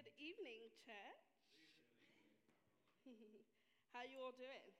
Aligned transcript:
Good 0.00 0.16
evening, 0.16 0.64
church. 0.80 1.28
How 3.92 4.00
you 4.08 4.16
all 4.24 4.32
doing? 4.32 4.72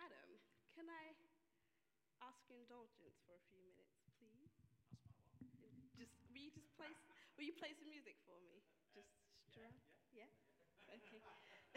Adam, 0.00 0.40
can 0.72 0.88
I 0.88 1.12
ask 2.24 2.40
your 2.48 2.56
indulgence 2.56 3.20
for 3.28 3.36
a 3.36 3.42
few 3.52 3.60
minutes, 3.68 4.00
please? 4.16 4.48
That's 5.44 5.52
my 5.60 5.68
one. 5.68 5.92
Just 5.92 6.16
will 6.32 6.40
you 6.40 6.48
just 6.56 6.72
play? 6.80 6.88
Will 7.36 7.44
you 7.44 7.52
play 7.52 7.76
some 7.76 7.92
music 7.92 8.16
for 8.24 8.40
me? 8.48 8.64
Just 8.96 9.12
strum. 9.44 9.76
Yeah. 10.16 10.32
Okay. 10.88 11.20
Well, 11.20 11.36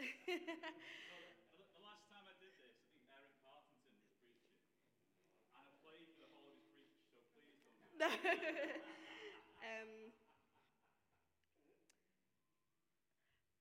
the, 1.52 1.68
the 1.68 1.82
last 1.84 2.08
time 2.08 2.24
I 2.24 2.32
did 2.40 2.56
this, 2.64 2.80
I 2.80 2.88
think 2.96 3.04
Eric 3.12 3.36
Partington 3.44 3.92
was 3.92 4.08
preaching. 4.24 4.56
And 5.52 5.68
I 5.68 5.68
played 5.84 6.08
for 6.16 6.24
the 6.24 6.32
whole 6.32 6.48
of 6.48 6.56
his 6.56 6.64
preach, 6.72 6.96
so 7.12 7.20
please 7.36 7.60
don't 7.60 7.76
do 7.84 7.92
that. 8.00 8.16
um, 9.68 9.92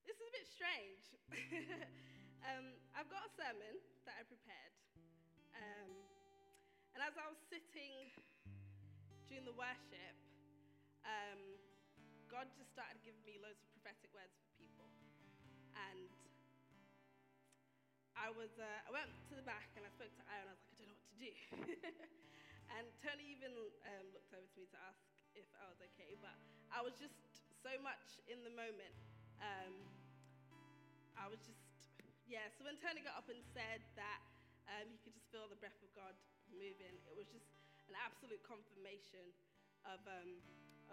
this 0.04 0.20
is 0.20 0.28
a 0.28 0.36
bit 0.36 0.43
strange. 0.54 1.02
um, 2.46 2.78
I've 2.94 3.10
got 3.10 3.26
a 3.26 3.32
sermon 3.34 3.74
that 4.06 4.22
I 4.22 4.24
prepared. 4.30 4.74
Um, 5.58 5.92
and 6.94 7.02
as 7.02 7.18
I 7.18 7.26
was 7.26 7.42
sitting 7.50 8.14
during 9.26 9.50
the 9.50 9.58
worship, 9.58 10.16
um, 11.02 11.58
God 12.30 12.54
just 12.54 12.70
started 12.70 13.02
giving 13.02 13.26
me 13.26 13.42
loads 13.42 13.66
of 13.66 13.70
prophetic 13.74 14.14
words 14.14 14.38
for 14.46 14.54
people. 14.62 14.86
And 15.74 16.14
I 18.14 18.30
was, 18.30 18.54
uh, 18.62 18.80
I 18.86 18.94
went 18.94 19.10
to 19.10 19.34
the 19.34 19.46
back 19.46 19.74
and 19.74 19.82
I 19.82 19.90
spoke 19.90 20.14
to 20.22 20.24
Aaron. 20.30 20.54
I 20.54 20.54
was 20.54 20.62
like, 20.62 20.70
I 20.70 20.78
don't 20.78 20.90
know 20.94 20.98
what 21.02 21.10
to 21.10 21.18
do. 21.18 21.34
and 22.78 22.86
Tony 23.02 23.26
even 23.26 23.58
um, 23.90 24.06
looked 24.14 24.30
over 24.38 24.46
to 24.46 24.58
me 24.62 24.70
to 24.70 24.78
ask 24.86 25.02
if 25.34 25.50
I 25.58 25.66
was 25.66 25.82
okay. 25.82 26.14
But 26.22 26.38
I 26.70 26.86
was 26.86 26.94
just 27.02 27.18
so 27.66 27.74
much 27.82 28.22
in 28.30 28.46
the 28.46 28.54
moment. 28.54 28.94
Um, 29.42 29.90
was 31.34 31.42
just, 31.50 31.66
yeah. 32.30 32.46
So 32.54 32.62
when 32.62 32.78
Tony 32.78 33.02
got 33.02 33.18
up 33.18 33.26
and 33.26 33.42
said 33.58 33.82
that 33.98 34.22
um, 34.70 34.86
he 34.86 35.02
could 35.02 35.18
just 35.18 35.26
feel 35.34 35.50
the 35.50 35.58
breath 35.58 35.82
of 35.82 35.90
God 35.98 36.14
moving, 36.54 36.94
it 37.10 37.18
was 37.18 37.26
just 37.34 37.50
an 37.90 37.98
absolute 37.98 38.38
confirmation 38.46 39.34
of, 39.82 39.98
um, 40.06 40.38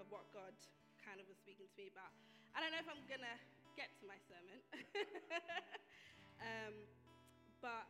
of 0.00 0.08
what 0.08 0.32
God 0.32 0.56
kind 1.04 1.20
of 1.20 1.28
was 1.28 1.36
speaking 1.36 1.68
to 1.68 1.76
me 1.76 1.92
about. 1.92 2.08
I 2.56 2.64
don't 2.64 2.72
know 2.72 2.80
if 2.80 2.88
I'm 2.88 3.04
going 3.04 3.20
to 3.20 3.36
get 3.76 3.92
to 4.00 4.08
my 4.08 4.16
sermon. 4.32 4.56
um, 6.48 6.74
but 7.60 7.84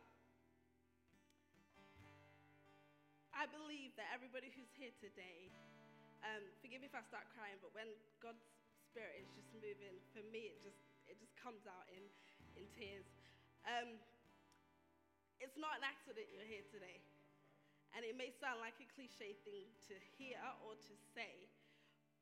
I 3.31 3.47
believe 3.47 3.95
that 3.95 4.11
everybody 4.11 4.51
who's 4.51 4.75
here 4.75 4.91
today, 4.99 5.47
um, 6.19 6.43
forgive 6.59 6.83
me 6.83 6.91
if 6.91 6.95
I 6.99 7.01
start 7.07 7.31
crying, 7.31 7.55
but 7.63 7.71
when 7.71 7.87
God's 8.19 8.43
Spirit 8.91 9.23
is 9.23 9.31
just 9.39 9.55
moving, 9.55 10.03
for 10.11 10.19
me, 10.35 10.51
it 10.51 10.59
just 10.67 10.83
it 11.07 11.19
just 11.19 11.35
comes 11.39 11.67
out 11.67 11.87
in 11.91 12.03
in 12.61 12.69
tears. 12.77 13.09
Um, 13.65 13.97
it's 15.41 15.57
not 15.57 15.81
an 15.81 15.85
accident 15.85 16.29
you're 16.29 16.45
here 16.45 16.61
today, 16.69 17.01
and 17.97 18.05
it 18.05 18.13
may 18.13 18.29
sound 18.37 18.61
like 18.61 18.77
a 18.77 18.85
cliche 18.93 19.33
thing 19.41 19.65
to 19.89 19.97
hear 20.21 20.37
or 20.61 20.77
to 20.77 20.93
say, 21.17 21.49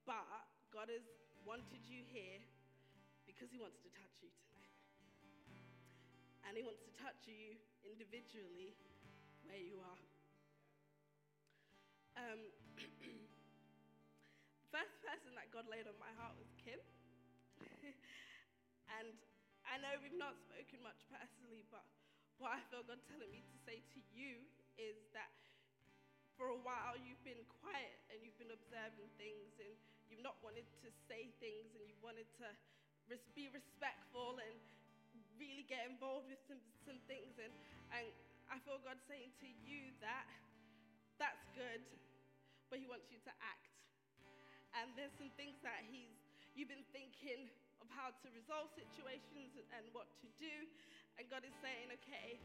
but 0.08 0.24
God 0.72 0.88
has 0.88 1.04
wanted 1.44 1.84
you 1.84 2.08
here 2.08 2.40
because 3.28 3.52
He 3.52 3.60
wants 3.60 3.84
to 3.84 3.92
touch 3.92 4.16
you 4.24 4.32
tonight. 4.32 4.72
And 6.48 6.56
He 6.56 6.64
wants 6.64 6.80
to 6.88 6.92
touch 6.96 7.28
you 7.28 7.60
individually 7.84 8.80
where 9.44 9.60
you 9.60 9.84
are. 9.84 10.00
Um, 12.16 12.40
the 12.80 12.88
first 14.74 14.96
person 15.04 15.36
that 15.36 15.52
God 15.52 15.68
laid 15.68 15.92
on 15.92 16.00
my 16.00 16.12
heart 16.16 16.40
was 16.40 16.48
Kim. 16.64 16.80
and 19.00 19.14
I 19.70 19.78
know 19.78 19.94
we've 20.02 20.18
not 20.18 20.34
spoken 20.50 20.82
much 20.82 20.98
personally, 21.14 21.62
but 21.70 21.86
what 22.42 22.58
I 22.58 22.60
feel 22.74 22.82
God 22.82 22.98
telling 23.06 23.30
me 23.30 23.46
to 23.46 23.58
say 23.70 23.86
to 23.94 24.00
you 24.10 24.42
is 24.82 24.98
that 25.14 25.30
for 26.34 26.50
a 26.50 26.60
while 26.66 26.98
you've 26.98 27.22
been 27.22 27.46
quiet 27.62 28.02
and 28.10 28.18
you've 28.26 28.38
been 28.42 28.50
observing 28.50 29.06
things 29.22 29.54
and 29.62 29.70
you've 30.10 30.26
not 30.26 30.42
wanted 30.42 30.66
to 30.82 30.90
say 31.06 31.30
things 31.38 31.70
and 31.78 31.86
you've 31.86 32.02
wanted 32.02 32.26
to 32.42 32.50
be 33.38 33.46
respectful 33.54 34.42
and 34.42 34.58
really 35.38 35.70
get 35.70 35.86
involved 35.86 36.26
with 36.34 36.42
some, 36.50 36.62
some 36.82 36.98
things. 37.06 37.38
And, 37.38 37.54
and 37.94 38.10
I 38.50 38.58
feel 38.66 38.82
God 38.82 38.98
saying 39.06 39.38
to 39.46 39.50
you 39.70 39.94
that 40.02 40.26
that's 41.22 41.46
good, 41.54 41.86
but 42.74 42.82
He 42.82 42.90
wants 42.90 43.14
you 43.14 43.22
to 43.22 43.34
act. 43.38 43.70
And 44.74 44.90
there's 44.98 45.14
some 45.22 45.30
things 45.38 45.62
that 45.62 45.86
He's, 45.94 46.18
you've 46.58 46.74
been 46.74 46.88
thinking 46.90 47.54
of 47.84 47.90
how 47.92 48.12
to 48.12 48.28
resolve 48.36 48.72
situations 48.76 49.56
and, 49.76 49.86
what 49.96 50.08
to 50.22 50.28
do. 50.38 50.56
And 51.18 51.28
God 51.32 51.44
is 51.44 51.56
saying, 51.64 51.92
okay, 52.00 52.40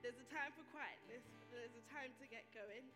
there's 0.00 0.18
a 0.20 0.28
time 0.30 0.52
for 0.54 0.64
quietness, 0.72 1.24
but 1.50 1.56
there's 1.56 1.76
a 1.76 1.86
time 1.90 2.12
to 2.20 2.26
get 2.28 2.46
going. 2.52 2.86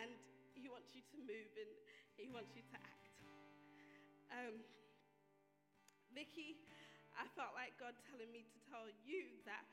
And 0.00 0.14
He 0.54 0.70
wants 0.70 0.94
you 0.94 1.02
to 1.14 1.18
move 1.22 1.50
and 1.58 1.72
He 2.16 2.30
wants 2.30 2.54
you 2.54 2.64
to 2.74 2.78
act. 2.78 3.14
Um, 4.32 4.54
Vicky, 6.14 6.58
I 7.14 7.26
felt 7.34 7.54
like 7.54 7.74
God 7.76 7.94
telling 8.10 8.30
me 8.30 8.46
to 8.46 8.58
tell 8.70 8.86
you 9.02 9.42
that 9.46 9.66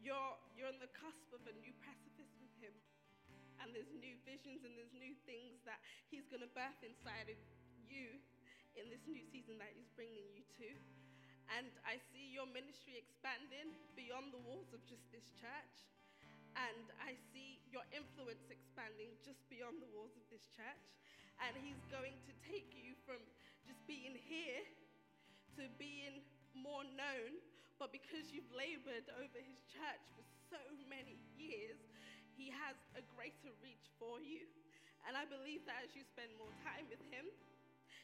you're, 0.00 0.34
you're 0.56 0.70
on 0.70 0.80
the 0.80 0.90
cusp 0.96 1.28
of 1.34 1.44
a 1.44 1.54
new 1.60 1.74
precipice 1.82 2.32
with 2.40 2.54
Him. 2.62 2.74
And 3.60 3.76
there's 3.76 3.92
new 3.92 4.16
visions 4.24 4.64
and 4.64 4.72
there's 4.72 4.94
new 4.96 5.12
things 5.28 5.60
that 5.68 5.82
He's 6.08 6.24
going 6.32 6.40
to 6.40 6.52
birth 6.56 6.80
inside 6.80 7.28
of 7.28 7.36
you 7.84 8.22
in 8.80 8.88
this 8.88 9.04
new 9.04 9.20
season 9.28 9.60
that 9.60 9.68
He's 9.76 9.92
bringing 9.92 10.24
you 10.32 10.42
to. 10.64 10.68
And 11.60 11.68
I 11.84 12.00
see 12.10 12.32
your 12.32 12.48
ministry 12.48 12.96
expanding 12.96 13.76
beyond 13.92 14.32
the 14.32 14.40
walls 14.42 14.72
of 14.72 14.80
just 14.88 15.04
this 15.12 15.28
church. 15.36 15.76
And 16.56 16.88
I 16.98 17.14
see 17.30 17.60
your 17.68 17.84
influence 17.92 18.48
expanding 18.48 19.12
just 19.20 19.44
beyond 19.52 19.78
the 19.84 19.90
walls 19.92 20.16
of 20.16 20.24
this 20.32 20.48
church. 20.50 20.84
And 21.44 21.52
He's 21.60 21.84
going 21.92 22.16
to 22.24 22.32
take 22.48 22.72
you 22.72 22.96
from 23.04 23.20
just 23.68 23.84
being 23.84 24.16
here 24.16 24.64
to 25.60 25.68
being 25.76 26.24
more 26.56 26.84
known, 26.96 27.38
but 27.78 27.92
because 27.94 28.32
you've 28.32 28.50
labored 28.50 29.06
over 29.18 29.38
his 29.40 29.60
church 29.70 30.04
for 30.16 30.24
so 30.50 30.62
many 30.90 31.16
years, 31.38 31.78
he 32.34 32.50
has 32.50 32.76
a 32.96 33.02
greater 33.16 33.52
reach 33.62 33.92
for 34.00 34.18
you. 34.20 34.48
And 35.08 35.16
I 35.16 35.24
believe 35.24 35.64
that 35.64 35.80
as 35.84 35.96
you 35.96 36.04
spend 36.04 36.28
more 36.36 36.52
time 36.60 36.84
with 36.92 37.00
him, 37.08 37.24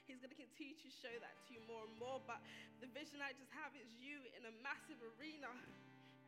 he's 0.06 0.18
going 0.22 0.32
to 0.32 0.38
continue 0.38 0.76
to 0.78 0.90
show 0.90 1.12
that 1.22 1.34
to 1.46 1.48
you 1.54 1.62
more 1.66 1.82
and 1.86 1.94
more. 1.98 2.18
But 2.24 2.42
the 2.82 2.90
vision 2.90 3.22
I 3.22 3.34
just 3.34 3.50
have 3.54 3.72
is 3.78 3.88
you 3.98 4.22
in 4.36 4.42
a 4.46 4.54
massive 4.62 4.98
arena, 5.16 5.50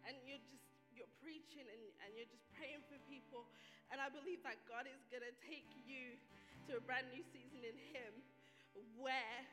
and 0.07 0.15
you're 0.27 0.43
just 0.49 0.65
you're 0.99 1.11
preaching 1.23 1.63
and, 1.63 1.83
and 2.03 2.11
you're 2.19 2.27
just 2.27 2.43
praying 2.59 2.83
for 2.91 2.99
people. 3.07 3.47
And 3.95 4.03
I 4.03 4.11
believe 4.11 4.43
that 4.43 4.59
God 4.67 4.91
is 4.91 4.99
going 5.15 5.23
to 5.23 5.35
take 5.47 5.69
you 5.87 6.19
to 6.69 6.77
a 6.77 6.83
brand 6.83 7.07
new 7.15 7.23
season 7.31 7.63
in 7.63 7.79
Him 7.95 8.13
where 8.99 9.47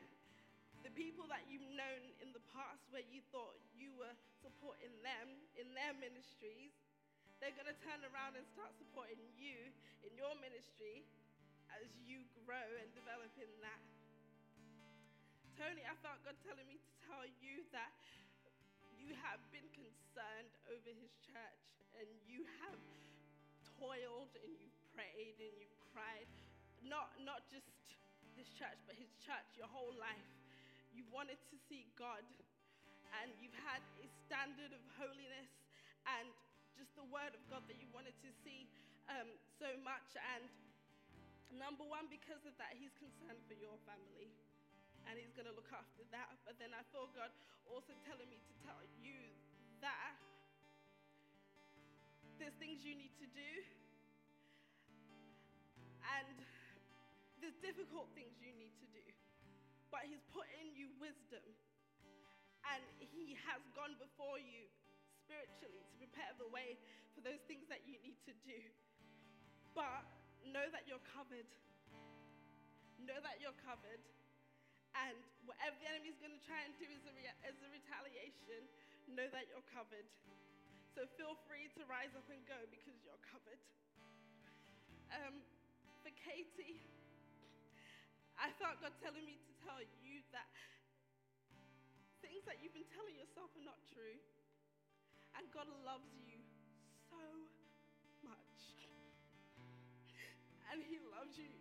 the 0.82 0.92
people 0.94 1.26
that 1.30 1.42
you've 1.50 1.66
known 1.74 2.02
in 2.22 2.30
the 2.30 2.42
past 2.54 2.82
where 2.94 3.02
you 3.10 3.22
thought 3.34 3.58
you 3.74 3.90
were 3.98 4.12
supporting 4.42 4.92
them 5.02 5.26
in 5.58 5.66
their 5.74 5.94
ministries, 5.98 6.74
they're 7.42 7.54
going 7.58 7.70
to 7.70 7.78
turn 7.82 8.02
around 8.06 8.38
and 8.38 8.46
start 8.54 8.70
supporting 8.78 9.18
you 9.34 9.70
in 10.06 10.12
your 10.14 10.34
ministry 10.38 11.02
as 11.74 11.90
you 12.06 12.22
grow 12.46 12.68
and 12.78 12.86
develop 12.94 13.32
in 13.40 13.50
that. 13.64 13.95
Tony, 15.56 15.80
I 15.88 15.96
felt 16.04 16.20
God 16.20 16.36
telling 16.44 16.68
me 16.68 16.76
to 16.76 16.92
tell 17.08 17.24
you 17.40 17.64
that 17.72 17.88
you 19.00 19.16
have 19.24 19.40
been 19.48 19.64
concerned 19.72 20.52
over 20.68 20.92
his 20.92 21.16
church 21.24 21.64
and 21.96 22.04
you 22.28 22.44
have 22.60 22.76
toiled 23.80 24.36
and 24.36 24.52
you've 24.60 24.80
prayed 24.92 25.40
and 25.40 25.52
you've 25.56 25.80
cried. 25.96 26.28
Not, 26.84 27.16
not 27.24 27.48
just 27.48 27.72
this 28.36 28.52
church, 28.60 28.76
but 28.84 29.00
his 29.00 29.08
church 29.24 29.56
your 29.56 29.66
whole 29.72 29.96
life 29.96 30.28
you've 30.92 31.08
wanted 31.08 31.40
to 31.48 31.56
see 31.72 31.88
God 31.96 32.24
and 33.20 33.32
you've 33.40 33.56
had 33.64 33.80
a 34.00 34.08
standard 34.28 34.76
of 34.76 34.82
holiness 35.00 35.48
and 36.20 36.28
just 36.76 36.92
the 37.00 37.08
word 37.08 37.32
of 37.32 37.40
God 37.48 37.64
that 37.64 37.80
you 37.80 37.88
wanted 37.96 38.16
to 38.20 38.30
see 38.44 38.68
um, 39.08 39.32
so 39.56 39.72
much. 39.80 40.20
And 40.20 40.44
number 41.56 41.84
one, 41.88 42.12
because 42.12 42.44
of 42.44 42.52
that, 42.60 42.76
He's 42.76 42.92
concerned 43.00 43.40
for 43.48 43.56
your 43.56 43.80
family 43.88 44.36
and 45.06 45.16
He's 45.16 45.32
going 45.32 45.48
to 45.48 45.56
look 45.56 45.70
after 45.72 46.04
that. 46.12 46.34
But 46.44 46.58
then 46.58 46.74
I 46.74 46.82
feel 46.90 47.08
God 47.14 47.30
also 47.66 47.94
telling 48.06 48.28
me 48.30 48.38
to 48.42 48.52
tell 48.62 48.82
you 49.02 49.18
that 49.82 50.14
there's 52.38 52.54
things 52.60 52.84
you 52.84 52.94
need 52.94 53.14
to 53.18 53.28
do 53.32 53.50
and 56.04 56.36
there's 57.40 57.56
difficult 57.64 58.12
things 58.12 58.36
you 58.44 58.52
need 58.54 58.76
to 58.78 58.88
do 58.92 59.06
but 59.96 60.04
He's 60.12 60.20
put 60.36 60.44
in 60.60 60.76
you 60.76 60.92
wisdom. 61.00 61.40
And 62.68 62.84
He 63.00 63.32
has 63.48 63.64
gone 63.72 63.96
before 63.96 64.36
you 64.36 64.68
spiritually 65.24 65.80
to 65.80 65.94
prepare 65.96 66.36
the 66.36 66.52
way 66.52 66.76
for 67.16 67.24
those 67.24 67.40
things 67.48 67.64
that 67.72 67.80
you 67.88 67.96
need 68.04 68.20
to 68.28 68.34
do. 68.44 68.60
But 69.72 70.04
know 70.52 70.68
that 70.68 70.84
you're 70.84 71.02
covered. 71.16 71.48
Know 73.00 73.16
that 73.24 73.40
you're 73.40 73.56
covered. 73.64 74.04
And 75.04 75.18
whatever 75.44 75.76
the 75.76 75.88
enemy 75.92 76.08
is 76.08 76.18
going 76.18 76.32
to 76.32 76.44
try 76.46 76.60
and 76.64 76.72
do 76.80 76.88
as 76.88 77.04
a, 77.04 77.12
rea- 77.12 77.40
as 77.44 77.56
a 77.60 77.68
retaliation, 77.68 78.64
know 79.12 79.28
that 79.30 79.46
you're 79.52 79.64
covered. 79.68 80.08
So 80.96 81.04
feel 81.20 81.36
free 81.44 81.68
to 81.76 81.84
rise 81.84 82.16
up 82.16 82.24
and 82.32 82.40
go 82.48 82.56
because 82.72 82.96
you're 83.04 83.20
covered. 83.20 83.60
Um, 85.12 85.44
for 86.00 86.10
Katie, 86.16 86.80
I 88.40 88.48
felt 88.56 88.80
God 88.80 88.96
telling 89.04 89.24
me 89.24 89.36
to 89.36 89.52
tell 89.64 89.80
you 90.00 90.24
that 90.32 90.48
things 92.24 92.42
that 92.48 92.58
you've 92.64 92.74
been 92.74 92.88
telling 92.96 93.14
yourself 93.16 93.52
are 93.54 93.66
not 93.68 93.78
true. 93.92 94.16
And 95.36 95.44
God 95.52 95.68
loves 95.84 96.08
you 96.24 96.40
so 97.12 97.20
much. 98.24 98.60
And 100.72 100.80
He 100.80 100.96
loves. 101.12 101.36
You 101.36 101.52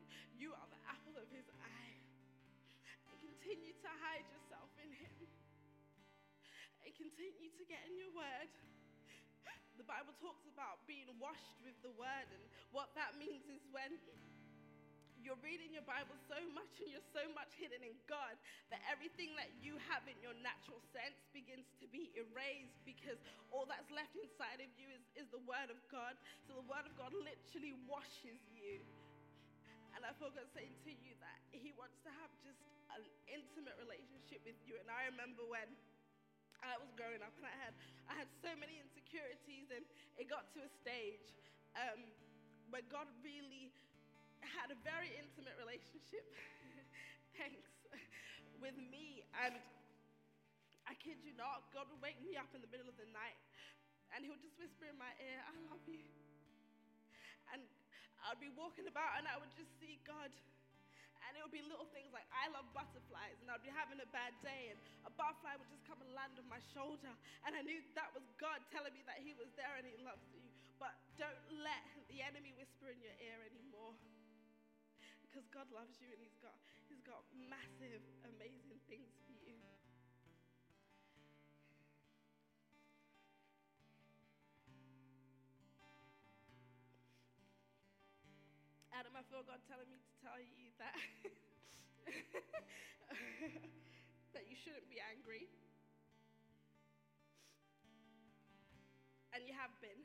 to 3.86 3.94
hide 4.02 4.26
yourself 4.34 4.70
in 4.82 4.90
Him. 4.90 5.14
And 6.82 6.92
continue 6.98 7.54
to 7.54 7.64
get 7.70 7.86
in 7.86 7.94
your 8.02 8.10
word. 8.18 8.50
The 9.78 9.86
Bible 9.86 10.16
talks 10.18 10.48
about 10.50 10.82
being 10.90 11.12
washed 11.20 11.60
with 11.62 11.76
the 11.84 11.92
word, 11.94 12.28
and 12.32 12.42
what 12.72 12.96
that 12.96 13.20
means 13.20 13.44
is 13.52 13.62
when 13.70 13.92
you're 15.26 15.42
reading 15.42 15.74
your 15.74 15.86
Bible 15.90 16.14
so 16.30 16.38
much 16.54 16.70
and 16.78 16.86
you're 16.94 17.10
so 17.10 17.26
much 17.34 17.50
hidden 17.58 17.82
in 17.82 17.98
God 18.06 18.38
that 18.70 18.78
everything 18.86 19.34
that 19.42 19.50
you 19.58 19.74
have 19.90 20.06
in 20.06 20.14
your 20.22 20.38
natural 20.46 20.78
sense 20.94 21.18
begins 21.34 21.66
to 21.82 21.90
be 21.90 22.14
erased 22.14 22.78
because 22.86 23.18
all 23.50 23.66
that's 23.66 23.90
left 23.90 24.14
inside 24.14 24.62
of 24.62 24.70
you 24.78 24.86
is, 24.94 25.02
is 25.18 25.28
the 25.34 25.42
Word 25.50 25.74
of 25.74 25.82
God. 25.90 26.14
So 26.46 26.54
the 26.54 26.68
Word 26.70 26.86
of 26.86 26.94
God 26.94 27.10
literally 27.10 27.74
washes 27.90 28.38
you. 28.54 28.86
And 29.96 30.04
I 30.04 30.12
feel 30.20 30.30
God 30.32 30.48
saying 30.52 30.76
to 30.84 30.92
you 30.92 31.16
that 31.24 31.40
He 31.56 31.72
wants 31.80 31.98
to 32.04 32.12
have 32.22 32.32
just 32.44 32.60
an 32.94 33.04
intimate 33.32 33.76
relationship 33.80 34.44
with 34.44 34.60
you. 34.68 34.76
And 34.78 34.92
I 34.92 35.08
remember 35.10 35.48
when 35.48 35.68
I 36.64 36.76
was 36.78 36.92
growing 37.00 37.24
up 37.24 37.32
and 37.40 37.48
I 37.48 37.56
had, 37.64 37.74
I 38.12 38.14
had 38.20 38.30
so 38.44 38.52
many 38.60 38.80
insecurities, 38.80 39.72
and 39.72 39.84
it 40.20 40.28
got 40.28 40.52
to 40.56 40.64
a 40.64 40.72
stage 40.84 41.36
um, 41.76 42.04
where 42.72 42.86
God 42.92 43.08
really 43.24 43.72
had 44.44 44.70
a 44.70 44.78
very 44.86 45.10
intimate 45.16 45.58
relationship, 45.58 46.26
thanks, 47.40 47.68
with 48.62 48.78
me. 48.78 49.26
And 49.42 49.58
I 50.86 50.94
kid 51.02 51.18
you 51.26 51.34
not, 51.34 51.72
God 51.74 51.90
would 51.90 52.02
wake 52.04 52.22
me 52.22 52.38
up 52.38 52.52
in 52.54 52.62
the 52.62 52.70
middle 52.70 52.86
of 52.86 52.98
the 53.00 53.10
night 53.10 53.40
and 54.14 54.24
he 54.24 54.30
would 54.30 54.40
just 54.40 54.56
whisper 54.56 54.88
in 54.88 54.96
my 54.96 55.12
ear, 55.20 55.40
I 55.44 55.52
love 55.68 55.84
you. 55.90 56.25
I'd 58.26 58.42
be 58.42 58.50
walking 58.54 58.90
about 58.90 59.22
and 59.22 59.30
I 59.30 59.38
would 59.38 59.54
just 59.54 59.70
see 59.78 60.02
God. 60.02 60.34
And 61.26 61.34
it 61.34 61.42
would 61.42 61.54
be 61.54 61.66
little 61.66 61.90
things 61.90 62.14
like, 62.14 62.30
I 62.30 62.54
love 62.54 62.70
butterflies. 62.70 63.42
And 63.42 63.50
I'd 63.50 63.66
be 63.66 63.74
having 63.74 63.98
a 63.98 64.10
bad 64.14 64.34
day 64.46 64.74
and 64.74 64.78
a 65.10 65.12
butterfly 65.14 65.58
would 65.58 65.70
just 65.74 65.82
come 65.90 65.98
and 66.02 66.14
land 66.14 66.38
on 66.38 66.46
my 66.46 66.62
shoulder. 66.74 67.10
And 67.46 67.58
I 67.58 67.62
knew 67.66 67.82
that 67.98 68.14
was 68.14 68.26
God 68.38 68.62
telling 68.70 68.94
me 68.94 69.02
that 69.10 69.22
he 69.26 69.34
was 69.34 69.50
there 69.58 69.74
and 69.78 69.86
he 69.86 69.98
loves 70.06 70.26
you. 70.34 70.46
But 70.78 70.94
don't 71.18 71.42
let 71.66 71.82
the 72.14 72.22
enemy 72.22 72.54
whisper 72.54 72.94
in 72.94 73.02
your 73.02 73.16
ear 73.22 73.42
anymore 73.42 73.98
because 75.24 75.50
God 75.52 75.68
loves 75.74 76.00
you 76.00 76.08
and 76.16 76.22
He's 76.24 76.40
got, 76.40 76.56
he's 76.88 77.04
got 77.04 77.20
massive, 77.36 78.00
amazing 78.24 78.80
things 78.88 79.25
feel 89.30 89.44
God 89.44 89.60
telling 89.66 89.90
me 89.90 89.98
to 89.98 90.14
tell 90.22 90.38
you 90.38 90.70
that 90.78 90.94
that 94.38 94.46
you 94.46 94.56
shouldn't 94.56 94.86
be 94.86 95.02
angry. 95.02 95.50
And 99.34 99.44
you 99.44 99.52
have 99.58 99.74
been. 99.84 100.00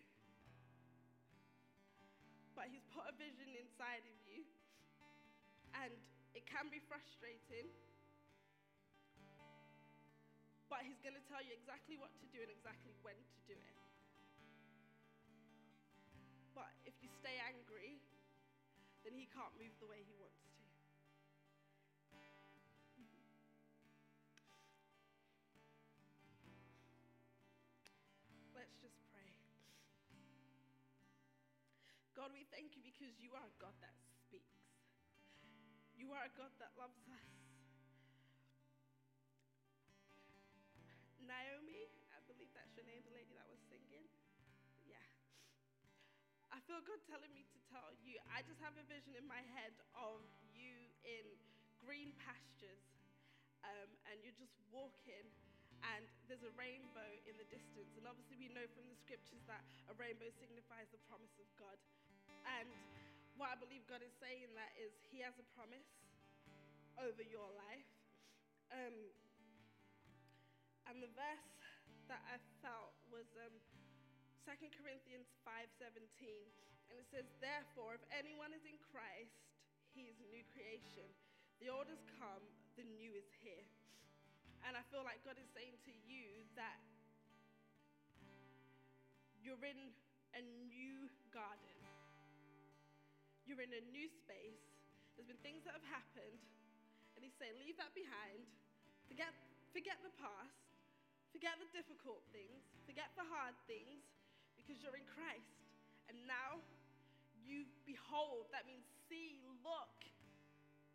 But 2.56 2.72
he's 2.72 2.82
put 2.90 3.06
a 3.06 3.14
vision 3.14 3.54
inside 3.54 4.02
of 4.02 4.16
you 4.26 4.42
and 5.76 5.92
it 6.34 6.48
can 6.48 6.72
be 6.72 6.82
frustrating. 6.82 7.70
But 10.66 10.86
he's 10.86 10.98
going 11.02 11.18
to 11.18 11.24
tell 11.26 11.42
you 11.42 11.54
exactly 11.54 11.98
what 11.98 12.14
to 12.22 12.26
do 12.30 12.42
and 12.42 12.50
exactly 12.50 12.94
when 13.02 13.18
to 13.18 13.40
do 13.46 13.58
it. 13.58 13.76
But 16.54 16.70
if 16.86 16.94
you 17.02 17.10
stay 17.10 17.38
angry, 17.42 17.99
then 19.10 19.18
he 19.18 19.26
can't 19.26 19.50
move 19.58 19.74
the 19.82 19.90
way 19.90 20.06
he 20.06 20.14
wants 20.14 20.38
to. 20.46 20.54
Let's 28.54 28.78
just 28.78 29.02
pray. 29.10 29.34
God, 32.14 32.30
we 32.30 32.46
thank 32.54 32.78
you 32.78 32.86
because 32.86 33.18
you 33.18 33.34
are 33.34 33.42
a 33.42 33.50
God 33.58 33.74
that 33.82 33.98
speaks. 34.30 34.62
You 35.98 36.14
are 36.14 36.22
a 36.22 36.30
God 36.38 36.54
that 36.62 36.70
loves 36.78 37.02
us. 37.10 37.34
Naomi, 41.18 41.90
feel 46.70 46.86
God 46.86 47.02
telling 47.10 47.34
me 47.34 47.42
to 47.50 47.58
tell 47.66 47.90
you, 48.06 48.14
I 48.30 48.46
just 48.46 48.62
have 48.62 48.78
a 48.78 48.86
vision 48.86 49.18
in 49.18 49.26
my 49.26 49.42
head 49.58 49.74
of 49.98 50.22
you 50.54 50.70
in 51.02 51.26
green 51.82 52.14
pastures. 52.22 52.86
Um, 53.66 53.90
and 54.06 54.22
you're 54.22 54.38
just 54.38 54.54
walking, 54.70 55.26
and 55.82 56.06
there's 56.30 56.46
a 56.46 56.54
rainbow 56.54 57.10
in 57.26 57.34
the 57.42 57.48
distance. 57.50 57.90
And 57.98 58.06
obviously, 58.06 58.38
we 58.38 58.54
know 58.54 58.62
from 58.70 58.86
the 58.86 58.94
scriptures 59.02 59.42
that 59.50 59.66
a 59.90 59.98
rainbow 59.98 60.30
signifies 60.38 60.86
the 60.94 61.02
promise 61.10 61.34
of 61.42 61.50
God. 61.58 61.74
And 62.46 62.70
what 63.34 63.50
I 63.50 63.58
believe 63.58 63.82
God 63.90 64.06
is 64.06 64.14
saying 64.22 64.54
that 64.54 64.70
is 64.78 64.94
He 65.10 65.26
has 65.26 65.34
a 65.42 65.46
promise 65.58 65.90
over 67.02 67.26
your 67.26 67.50
life. 67.58 67.90
Um, 68.70 68.94
and 70.86 71.02
the 71.02 71.10
verse 71.18 71.50
that 72.06 72.22
I 72.30 72.38
felt 72.62 72.94
was 73.10 73.26
um, 73.42 73.58
2 74.44 74.70
Corinthians 74.80 75.28
5:17, 75.44 76.52
and 76.88 76.98
it 76.98 77.06
says, 77.10 77.26
"Therefore, 77.40 77.94
if 77.94 78.04
anyone 78.10 78.52
is 78.52 78.64
in 78.64 78.78
Christ, 78.78 79.36
he 79.92 80.08
is 80.08 80.18
a 80.20 80.28
new 80.32 80.44
creation. 80.52 81.08
The 81.60 81.68
old 81.68 81.88
has 81.88 82.02
come, 82.18 82.42
the 82.76 82.84
new 82.84 83.14
is 83.14 83.30
here." 83.40 83.66
And 84.64 84.76
I 84.76 84.82
feel 84.92 85.04
like 85.04 85.24
God 85.24 85.38
is 85.38 85.48
saying 85.50 85.78
to 85.84 85.92
you 85.92 86.44
that 86.54 86.80
you're 89.40 89.64
in 89.64 89.94
a 90.34 90.42
new 90.42 91.08
garden. 91.30 91.76
You're 93.46 93.60
in 93.60 93.72
a 93.72 93.80
new 93.80 94.08
space. 94.08 94.60
There's 95.16 95.26
been 95.26 95.38
things 95.38 95.64
that 95.64 95.74
have 95.74 95.84
happened, 95.84 96.40
and 97.16 97.24
He's 97.24 97.34
saying, 97.34 97.58
"Leave 97.58 97.76
that 97.76 97.94
behind. 97.94 98.46
Forget, 99.08 99.34
forget 99.72 100.00
the 100.02 100.10
past. 100.10 100.70
Forget 101.32 101.58
the 101.58 101.66
difficult 101.66 102.22
things. 102.32 102.62
Forget 102.86 103.14
the 103.16 103.24
hard 103.24 103.54
things, 103.66 104.02
because 104.70 104.86
you're 104.86 104.94
in 104.94 105.10
Christ. 105.18 105.50
And 106.06 106.14
now 106.30 106.62
you 107.42 107.66
behold. 107.82 108.46
That 108.54 108.70
means 108.70 108.86
see, 109.10 109.42
look, 109.66 109.98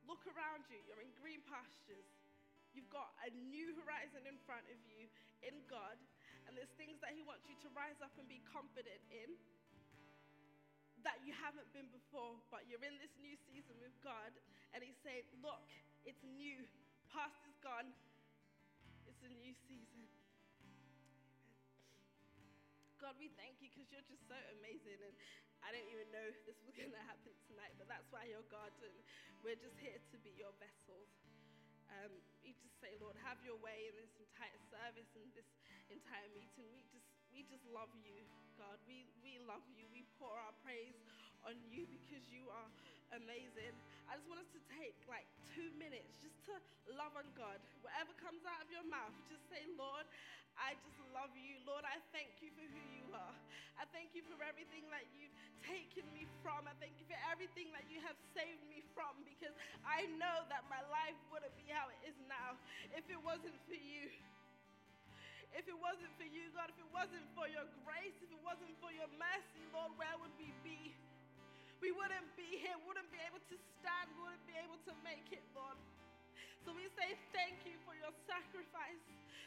look 0.07 0.23
around 0.31 0.63
you. 0.71 0.79
You're 0.87 1.03
in 1.03 1.11
green 1.19 1.43
pastures. 1.43 2.07
You've 2.71 2.87
got 2.87 3.11
a 3.27 3.35
new 3.51 3.75
horizon 3.83 4.23
in 4.23 4.39
front 4.47 4.63
of 4.71 4.79
you 4.87 5.11
in 5.43 5.59
God, 5.67 5.99
and 6.47 6.55
there's 6.55 6.71
things 6.79 7.03
that 7.03 7.11
He 7.11 7.23
wants 7.27 7.43
you 7.51 7.59
to 7.67 7.69
rise 7.75 7.99
up 7.99 8.15
and 8.15 8.23
be 8.31 8.39
confident 8.47 9.03
in." 9.11 9.35
that 11.03 11.21
you 11.21 11.37
haven't 11.37 11.69
been 11.69 11.85
before, 11.93 12.33
but 12.49 12.65
you're 12.65 12.81
in 12.81 12.97
this 12.97 13.13
new 13.21 13.37
season 13.45 13.77
with 13.77 13.93
God, 14.01 14.33
and 14.73 14.81
He's 14.81 14.97
saying, 15.05 15.21
Look, 15.37 15.61
it's 16.01 16.17
new. 16.25 16.65
Past 17.13 17.37
is 17.45 17.53
gone. 17.61 17.93
It's 19.05 19.21
a 19.21 19.29
new 19.29 19.53
season. 19.69 20.14
God, 23.05 23.21
we 23.21 23.29
thank 23.37 23.61
you 23.61 23.69
because 23.69 23.85
you're 23.93 24.09
just 24.09 24.25
so 24.25 24.33
amazing, 24.57 24.97
and 24.97 25.13
I 25.61 25.69
didn't 25.69 25.93
even 25.93 26.09
know 26.09 26.25
this 26.49 26.57
was 26.65 26.73
going 26.73 26.89
to 26.89 27.03
happen 27.05 27.29
tonight, 27.45 27.77
but 27.77 27.85
that's 27.85 28.09
why 28.09 28.25
you're 28.25 28.49
God, 28.49 28.73
and 28.81 28.97
we're 29.45 29.61
just 29.61 29.77
here 29.77 30.01
to 30.09 30.17
be 30.25 30.33
your 30.33 30.49
vessels. 30.57 31.13
Um, 31.85 32.09
we 32.41 32.57
just 32.57 32.73
say, 32.81 32.97
Lord, 32.97 33.13
have 33.21 33.37
your 33.45 33.61
way 33.61 33.93
in 33.93 33.95
this 34.01 34.09
entire 34.17 34.57
service 34.73 35.05
and 35.21 35.29
this 35.37 35.45
entire 35.93 36.25
meeting. 36.33 36.65
We 36.73 36.81
just, 36.89 37.05
we 37.29 37.45
just 37.45 37.61
love 37.69 37.93
you, 38.01 38.25
God. 38.57 38.81
We, 38.89 39.05
we 39.21 39.37
love 39.45 39.61
you. 39.77 39.85
We 39.93 40.09
pour 40.17 40.33
our 40.33 40.57
praise 40.65 40.97
on 41.45 41.61
you 41.69 41.85
because 41.85 42.25
you 42.33 42.49
are 42.49 42.69
amazing. 43.13 43.77
I 44.09 44.17
just 44.17 44.25
want 44.25 44.41
us 44.41 44.49
to 44.57 44.61
take 44.81 44.97
like 45.05 45.29
two 45.53 45.69
minutes 45.77 46.09
just 46.25 46.41
to 46.49 46.57
love 46.97 47.13
on 47.13 47.29
God. 47.37 47.61
Whatever 47.85 48.17
comes 48.17 48.41
out 48.49 48.65
of 48.65 48.69
your 48.73 48.85
mouth, 48.89 49.13
just 49.29 49.45
say, 49.45 49.61
Lord, 49.77 50.09
I 50.55 50.75
just 50.83 50.99
love 51.11 51.31
you. 51.35 51.59
Lord, 51.67 51.83
I 51.83 51.99
thank 52.15 52.31
you 52.39 52.51
for 52.55 52.63
who 52.63 52.83
you 52.95 53.05
are. 53.11 53.35
I 53.75 53.83
thank 53.91 54.15
you 54.15 54.23
for 54.31 54.39
everything 54.39 54.87
that 54.91 55.03
you've 55.11 55.35
taken 55.67 56.07
me 56.15 56.23
from. 56.39 56.63
I 56.63 56.75
thank 56.79 56.95
you 56.95 57.05
for 57.07 57.19
everything 57.27 57.71
that 57.75 57.83
you 57.91 57.99
have 58.07 58.15
saved 58.31 58.63
me 58.71 58.79
from 58.95 59.19
because 59.27 59.51
I 59.83 60.07
know 60.15 60.47
that 60.47 60.63
my 60.71 60.79
life 60.87 61.17
wouldn't 61.27 61.51
be 61.59 61.67
how 61.67 61.91
it 61.91 61.99
is 62.07 62.15
now 62.31 62.55
if 62.95 63.03
it 63.11 63.19
wasn't 63.19 63.55
for 63.67 63.75
you. 63.75 64.07
If 65.55 65.71
it 65.71 65.79
wasn't 65.79 66.11
for 66.19 66.27
you, 66.27 66.51
God, 66.51 66.67
if 66.67 66.79
it 66.79 66.91
wasn't 66.91 67.27
for 67.31 67.47
your 67.47 67.63
grace, 67.87 68.15
if 68.19 68.27
it 68.27 68.43
wasn't 68.43 68.75
for 68.83 68.91
your 68.91 69.07
mercy, 69.15 69.63
Lord, 69.71 69.95
where 69.95 70.15
would 70.19 70.35
we 70.35 70.51
be? 70.67 70.91
We 71.79 71.95
wouldn't 71.95 72.27
be 72.35 72.59
here, 72.59 72.75
wouldn't 72.83 73.07
be 73.11 73.19
able 73.23 73.39
to 73.39 73.55
stand, 73.79 74.07
wouldn't 74.19 74.43
be 74.47 74.55
able 74.59 74.79
to 74.87 74.93
make 75.03 75.31
it, 75.31 75.43
Lord. 75.55 75.79
So 76.67 76.75
we 76.75 76.87
say 76.99 77.15
thank 77.31 77.61
you 77.63 77.79
for 77.87 77.95
your 77.95 78.11
sacrifice. 78.27 79.03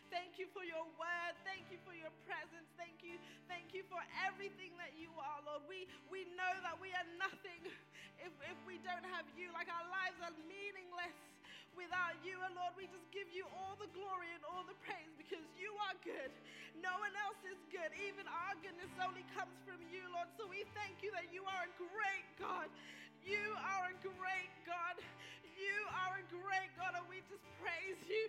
Thank 0.08 0.40
you 0.40 0.48
for 0.56 0.64
your 0.64 0.84
word. 0.96 1.34
Thank 1.44 1.68
you 1.68 1.76
for 1.84 1.92
your 1.92 2.12
presence. 2.24 2.68
Thank 2.80 3.04
you. 3.04 3.20
Thank 3.44 3.76
you 3.76 3.84
for 3.92 4.00
everything 4.24 4.72
that 4.80 4.96
you 4.96 5.12
are, 5.20 5.40
Lord. 5.44 5.68
We, 5.68 5.84
we 6.08 6.24
know 6.32 6.52
that 6.64 6.76
we 6.80 6.88
are 6.96 7.08
nothing 7.20 7.60
if, 8.24 8.32
if 8.48 8.58
we 8.64 8.80
don't 8.84 9.04
have 9.12 9.28
you. 9.36 9.52
Like 9.52 9.68
our 9.68 9.86
lives 9.92 10.16
are 10.24 10.34
meaningless 10.48 11.16
without 11.76 12.16
you. 12.24 12.40
And 12.40 12.56
Lord, 12.56 12.72
we 12.80 12.88
just 12.88 13.04
give 13.12 13.28
you 13.36 13.44
all 13.52 13.76
the 13.76 13.90
glory 13.92 14.32
and 14.32 14.42
all 14.48 14.64
the 14.64 14.76
praise 14.88 15.12
because 15.20 15.44
you 15.60 15.70
are 15.92 15.96
good. 16.00 16.32
No 16.80 16.92
one 17.04 17.12
else 17.28 17.40
is 17.44 17.60
good. 17.68 17.92
Even 18.08 18.24
our 18.28 18.56
goodness 18.64 18.90
only 19.04 19.24
comes 19.36 19.54
from 19.68 19.78
you, 19.92 20.08
Lord. 20.16 20.32
So 20.40 20.48
we 20.48 20.64
thank 20.72 21.04
you 21.04 21.12
that 21.12 21.28
you 21.30 21.44
are 21.44 21.62
a 21.68 21.72
great 21.76 22.28
God. 22.40 22.72
You 23.20 23.52
are 23.60 23.92
a 23.92 23.96
great 24.00 24.52
God. 24.64 24.96
You 25.58 25.78
are 26.06 26.22
a 26.22 26.24
great 26.30 26.70
God, 26.78 26.94
and 26.94 27.04
we 27.10 27.18
just 27.26 27.42
praise 27.58 27.98
you. 28.06 28.24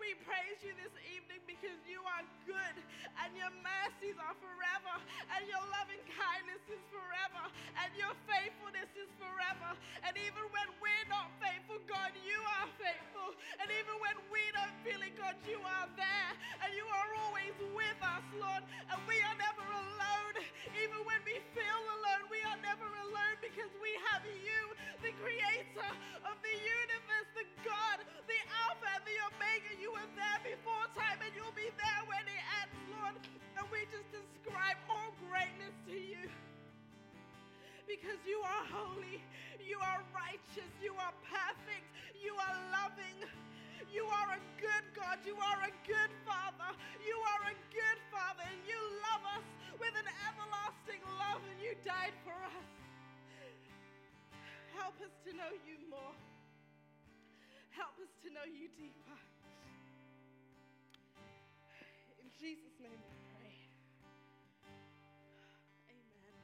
We 0.00 0.14
praise 0.26 0.60
you 0.60 0.74
this 0.76 0.92
evening 1.16 1.40
because 1.48 1.80
you 1.88 2.02
are 2.04 2.24
good, 2.44 2.76
and 3.24 3.30
your 3.34 3.50
mercies 3.62 4.18
are 4.20 4.36
forever, 4.36 4.94
and 5.32 5.42
your 5.48 5.62
loving 5.72 6.02
kindness 6.12 6.60
is 6.68 6.82
forever, 6.92 7.44
and 7.80 7.90
your 7.96 8.12
faithfulness 8.28 8.90
is 8.98 9.08
forever. 9.16 9.74
And 10.04 10.12
even 10.20 10.44
when 10.52 10.68
we're 10.82 11.08
not 11.08 11.32
faithful, 11.40 11.80
God, 11.88 12.12
you 12.20 12.36
are 12.60 12.68
faithful. 12.76 13.32
And 13.62 13.68
even 13.70 13.96
when 14.02 14.16
we 14.28 14.42
don't 14.52 14.76
feel 14.84 15.00
it, 15.00 15.14
God, 15.16 15.38
you 15.48 15.58
are 15.62 15.88
there, 15.96 16.30
and 16.62 16.70
you 16.76 16.84
are 16.84 17.10
always 17.24 17.56
with 17.72 18.00
us, 18.04 18.26
Lord. 18.36 18.62
And 18.92 18.98
we 19.08 19.16
are 19.24 19.36
never 19.40 19.64
alone. 19.64 20.34
Even 20.74 21.00
when 21.08 21.20
we 21.24 21.40
feel 21.56 21.82
alone, 21.96 22.28
we 22.28 22.44
are 22.44 22.60
never 22.60 22.86
alone 23.08 23.36
because 23.40 23.72
we 23.80 23.94
have 24.12 24.26
you, 24.26 24.62
the 25.00 25.12
creator 25.22 25.90
of 26.28 26.36
the 26.44 26.54
universe, 26.54 26.93
God, 27.62 28.02
the 28.28 28.40
Alpha 28.66 28.88
and 28.96 29.04
the 29.04 29.18
Omega. 29.28 29.70
You 29.80 29.92
were 29.92 30.10
there 30.16 30.40
before 30.44 30.84
time 30.96 31.20
and 31.24 31.32
you'll 31.36 31.56
be 31.56 31.70
there 31.76 32.02
when 32.08 32.24
it 32.24 32.42
ends, 32.62 32.78
Lord. 32.92 33.16
And 33.60 33.64
we 33.70 33.86
just 33.90 34.08
describe 34.12 34.78
all 34.88 35.14
greatness 35.28 35.74
to 35.88 35.96
you. 35.96 36.28
Because 37.84 38.18
you 38.24 38.40
are 38.40 38.64
holy, 38.72 39.20
you 39.60 39.76
are 39.78 40.00
righteous, 40.16 40.72
you 40.80 40.96
are 40.96 41.14
perfect, 41.28 41.86
you 42.16 42.32
are 42.32 42.56
loving. 42.72 43.28
You 43.94 44.10
are 44.10 44.34
a 44.34 44.42
good 44.58 44.86
God. 44.90 45.22
You 45.22 45.38
are 45.38 45.60
a 45.62 45.72
good 45.86 46.10
Father. 46.26 46.74
You 47.06 47.14
are 47.14 47.42
a 47.46 47.56
good 47.70 48.00
Father. 48.10 48.42
And 48.42 48.58
you 48.66 48.74
love 49.06 49.22
us 49.38 49.46
with 49.78 49.94
an 49.94 50.10
everlasting 50.26 50.98
love. 51.22 51.38
And 51.46 51.62
you 51.62 51.78
died 51.86 52.10
for 52.26 52.34
us. 52.34 52.66
Help 54.74 54.98
us 54.98 55.14
to 55.26 55.30
know 55.38 55.52
you 55.62 55.78
more. 55.86 56.10
Help 57.76 57.98
us 57.98 58.14
to 58.22 58.30
know 58.30 58.46
you 58.46 58.68
deeper. 58.78 59.18
In 62.22 62.30
Jesus' 62.38 62.78
name 62.80 63.00
we 63.10 63.18
pray. 63.34 63.58
Amen. 65.90 66.34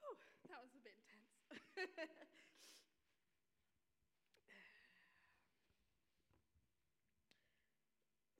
Whew, 0.00 0.16
that 0.50 0.58
was 0.62 0.70
a 0.74 0.78
bit 0.82 0.94
intense. 0.94 1.78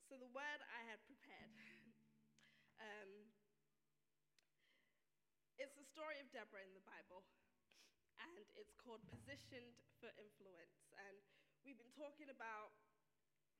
so 0.09 0.17
the 0.18 0.18
word 0.33 0.61
I 0.69 0.81
had 0.85 1.01
prepared. 1.05 1.49
Um, 2.79 3.29
it's 5.59 5.75
the 5.75 5.87
story 5.89 6.21
of 6.23 6.29
Deborah 6.31 6.63
in 6.63 6.71
the 6.71 6.85
Bible, 6.85 7.25
and 8.23 8.31
it's 8.55 8.75
called 8.79 9.03
Positioned 9.09 9.75
for 9.99 10.07
Influence. 10.15 10.87
And 10.95 11.19
we've 11.65 11.77
been 11.77 11.91
talking 11.97 12.31
about 12.31 12.71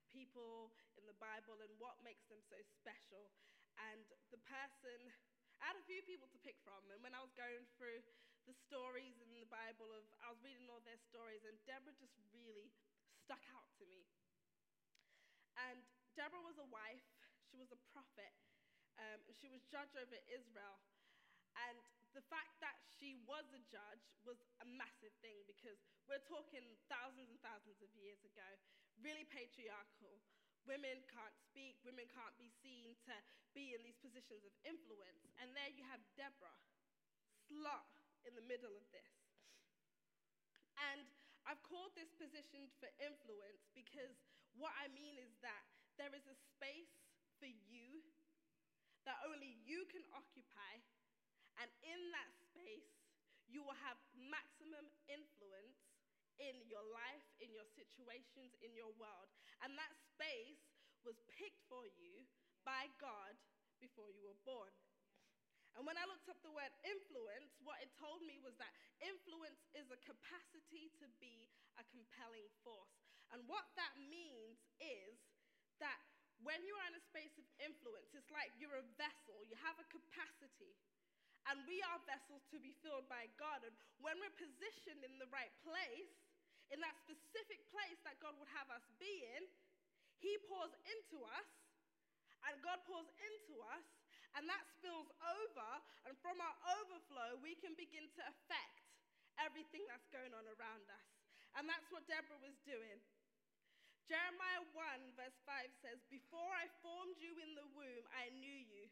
people 0.07 0.71
in 0.95 1.05
the 1.05 1.17
Bible 1.17 1.59
and 1.59 1.71
what 1.77 1.99
makes 2.05 2.25
them 2.31 2.41
so 2.47 2.57
special. 2.79 3.33
And 3.91 4.07
the 4.31 4.41
person, 4.47 5.11
I 5.59 5.73
had 5.73 5.77
a 5.79 5.85
few 5.85 6.01
people 6.05 6.31
to 6.31 6.39
pick 6.39 6.57
from, 6.63 6.85
and 6.93 7.03
when 7.03 7.15
I 7.15 7.21
was 7.23 7.33
going 7.35 7.67
through 7.75 7.99
the 8.47 8.55
stories 8.55 9.19
in 9.19 9.29
the 9.35 9.45
Bible 9.51 9.91
of, 9.93 10.07
I 10.23 10.31
was 10.31 10.39
reading 10.41 10.71
all 10.71 10.81
their 10.87 10.99
stories, 11.11 11.43
and 11.43 11.59
Deborah 11.67 11.95
just 11.99 12.15
really 12.31 12.71
stuck 13.25 13.43
out 13.53 13.67
to 13.77 13.85
me. 13.85 14.07
And 15.59 15.83
Deborah 16.17 16.43
was 16.43 16.57
a 16.57 16.67
wife, 16.69 17.05
she 17.49 17.57
was 17.57 17.69
a 17.73 17.79
prophet, 17.93 18.33
um, 18.99 19.19
she 19.33 19.49
was 19.49 19.63
judge 19.69 19.93
over 19.95 20.17
Israel. 20.29 20.77
And 21.57 21.77
the 22.13 22.25
fact 22.29 22.57
that 22.61 22.77
she 22.89 23.21
was 23.25 23.45
a 23.53 23.61
judge 23.69 24.05
was 24.25 24.41
a 24.61 24.67
massive 24.67 25.13
thing 25.21 25.45
because 25.45 25.77
we're 26.09 26.23
talking 26.25 26.63
thousands 26.89 27.29
and 27.29 27.39
thousands 27.41 27.79
of 27.85 27.89
years 27.93 28.21
ago, 28.25 28.47
really 29.01 29.25
patriarchal. 29.29 30.17
Women 30.67 31.01
can't 31.09 31.37
speak, 31.39 31.79
women 31.81 32.05
can't 32.11 32.35
be 32.35 32.51
seen 32.61 32.93
to 33.07 33.15
be 33.55 33.73
in 33.73 33.81
these 33.81 33.97
positions 33.97 34.43
of 34.45 34.53
influence. 34.67 35.25
And 35.41 35.55
there 35.55 35.71
you 35.71 35.81
have 35.87 36.03
Deborah, 36.13 36.59
slot 37.47 37.89
in 38.27 38.35
the 38.35 38.45
middle 38.45 38.75
of 38.75 38.85
this. 38.91 39.15
And 40.91 41.07
I've 41.47 41.61
called 41.65 41.95
this 41.97 42.11
position 42.13 42.69
for 42.77 42.91
influence 43.01 43.65
because 43.73 44.13
what 44.53 44.75
I 44.77 44.91
mean 44.91 45.17
is 45.17 45.33
that 45.41 45.65
there 45.99 46.15
is 46.15 46.23
a 46.31 46.37
space 46.55 46.95
for 47.37 47.51
you 47.51 47.99
that 49.03 49.19
only 49.27 49.59
you 49.67 49.83
can 49.91 50.03
occupy, 50.15 50.79
and 51.59 51.67
in 51.83 51.99
that 52.15 52.31
space, 52.39 52.87
you 53.51 53.59
will 53.59 53.77
have 53.83 53.99
maximum 54.15 54.87
influence 55.11 55.83
in 56.39 56.55
your 56.71 56.85
life, 56.95 57.25
in 57.43 57.51
your 57.51 57.67
situations, 57.75 58.55
in 58.63 58.71
your 58.71 58.95
world. 58.95 59.27
And 59.59 59.75
that 59.75 59.91
space 60.15 60.63
was 61.03 61.19
picked 61.27 61.59
for 61.67 61.83
you 61.99 62.23
by 62.63 62.87
God 63.03 63.35
before 63.83 64.07
you 64.15 64.23
were 64.23 64.39
born. 64.47 64.71
And 65.75 65.83
when 65.83 65.99
I 65.99 66.07
looked 66.07 66.31
up 66.31 66.39
the 66.41 66.55
word 66.55 66.71
influence, 66.83 67.55
what 67.61 67.79
it 67.83 67.91
told 67.99 68.23
me 68.25 68.39
was 68.41 68.55
that 68.57 68.73
influence 69.03 69.63
is 69.75 69.87
a 69.91 69.99
capacity 70.01 70.91
to 70.99 71.05
be 71.21 71.47
a 71.79 71.83
compelling 71.91 72.47
force. 72.65 72.99
And 73.29 73.45
what 73.45 73.69
that 73.77 73.93
means 73.95 74.57
is 74.81 75.28
that 75.83 75.99
when 76.43 76.63
you 76.63 76.71
are 76.75 76.87
in 76.87 76.95
a 76.95 77.03
space 77.03 77.35
of 77.35 77.47
influence, 77.59 78.15
it's 78.15 78.31
like 78.31 78.51
you're 78.55 78.79
a 78.79 78.87
vessel, 78.95 79.43
you 79.47 79.59
have 79.59 79.75
a 79.79 79.87
capacity. 79.91 80.71
And 81.47 81.65
we 81.65 81.81
are 81.87 81.99
vessels 82.05 82.45
to 82.53 82.59
be 82.61 82.75
filled 82.83 83.09
by 83.09 83.27
God. 83.39 83.63
And 83.65 83.73
when 84.03 84.15
we're 84.21 84.35
positioned 84.37 85.01
in 85.03 85.17
the 85.17 85.27
right 85.33 85.51
place, 85.65 86.13
in 86.69 86.77
that 86.85 86.93
specific 87.01 87.65
place 87.73 87.97
that 88.05 88.21
God 88.21 88.37
would 88.37 88.51
have 88.53 88.69
us 88.69 88.85
be 89.01 89.25
in, 89.35 89.43
He 90.21 90.37
pours 90.45 90.71
into 90.85 91.25
us, 91.25 91.49
and 92.47 92.61
God 92.61 92.79
pours 92.85 93.09
into 93.17 93.59
us, 93.73 93.87
and 94.37 94.45
that 94.45 94.61
spills 94.77 95.09
over. 95.25 95.69
And 96.05 96.13
from 96.21 96.37
our 96.37 96.57
overflow, 96.79 97.41
we 97.41 97.57
can 97.57 97.73
begin 97.73 98.05
to 98.15 98.21
affect 98.29 98.85
everything 99.41 99.81
that's 99.89 100.05
going 100.13 100.31
on 100.37 100.45
around 100.45 100.85
us. 100.87 101.07
And 101.57 101.65
that's 101.65 101.89
what 101.89 102.05
Deborah 102.05 102.37
was 102.45 102.55
doing. 102.61 103.01
Jeremiah 104.09 104.65
1, 104.73 105.21
verse 105.21 105.37
5 105.45 105.69
says, 105.85 106.01
Before 106.09 106.49
I 106.57 106.65
formed 106.81 107.21
you 107.21 107.29
in 107.45 107.53
the 107.53 107.69
womb, 107.77 108.05
I 108.09 108.33
knew 108.33 108.57
you. 108.65 108.89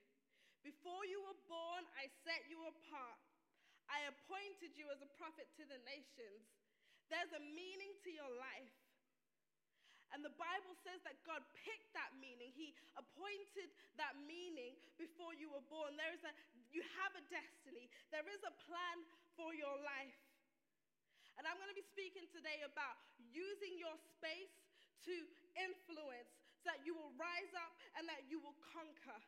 Before 0.62 1.02
you 1.10 1.18
were 1.26 1.42
born, 1.50 1.90
I 1.98 2.06
set 2.22 2.46
you 2.46 2.62
apart. 2.70 3.18
I 3.90 4.06
appointed 4.14 4.78
you 4.78 4.86
as 4.94 5.02
a 5.02 5.10
prophet 5.18 5.50
to 5.58 5.66
the 5.66 5.82
nations. 5.90 6.46
There's 7.10 7.34
a 7.34 7.42
meaning 7.42 7.98
to 8.06 8.14
your 8.14 8.30
life. 8.38 8.78
And 10.14 10.22
the 10.22 10.38
Bible 10.38 10.78
says 10.86 11.02
that 11.02 11.18
God 11.26 11.42
picked 11.66 11.98
that 11.98 12.14
meaning. 12.22 12.54
He 12.54 12.78
appointed 12.94 13.74
that 13.98 14.14
meaning 14.30 14.78
before 15.02 15.34
you 15.34 15.50
were 15.50 15.66
born. 15.66 15.98
There 15.98 16.14
is 16.14 16.22
a, 16.30 16.32
you 16.70 16.86
have 17.02 17.18
a 17.18 17.26
destiny. 17.34 17.90
There 18.14 18.28
is 18.30 18.42
a 18.46 18.54
plan 18.70 18.98
for 19.34 19.50
your 19.58 19.82
life. 19.82 20.22
And 21.42 21.50
I'm 21.50 21.58
going 21.58 21.74
to 21.74 21.80
be 21.80 21.90
speaking 21.90 22.30
today 22.30 22.62
about 22.62 23.02
using 23.34 23.82
your 23.82 23.98
space 24.14 24.67
to 25.06 25.16
influence 25.60 26.32
that 26.66 26.82
you 26.84 26.98
will 26.98 27.14
rise 27.16 27.54
up 27.56 27.74
and 27.96 28.08
that 28.10 28.26
you 28.28 28.42
will 28.42 28.58
conquer. 28.74 29.22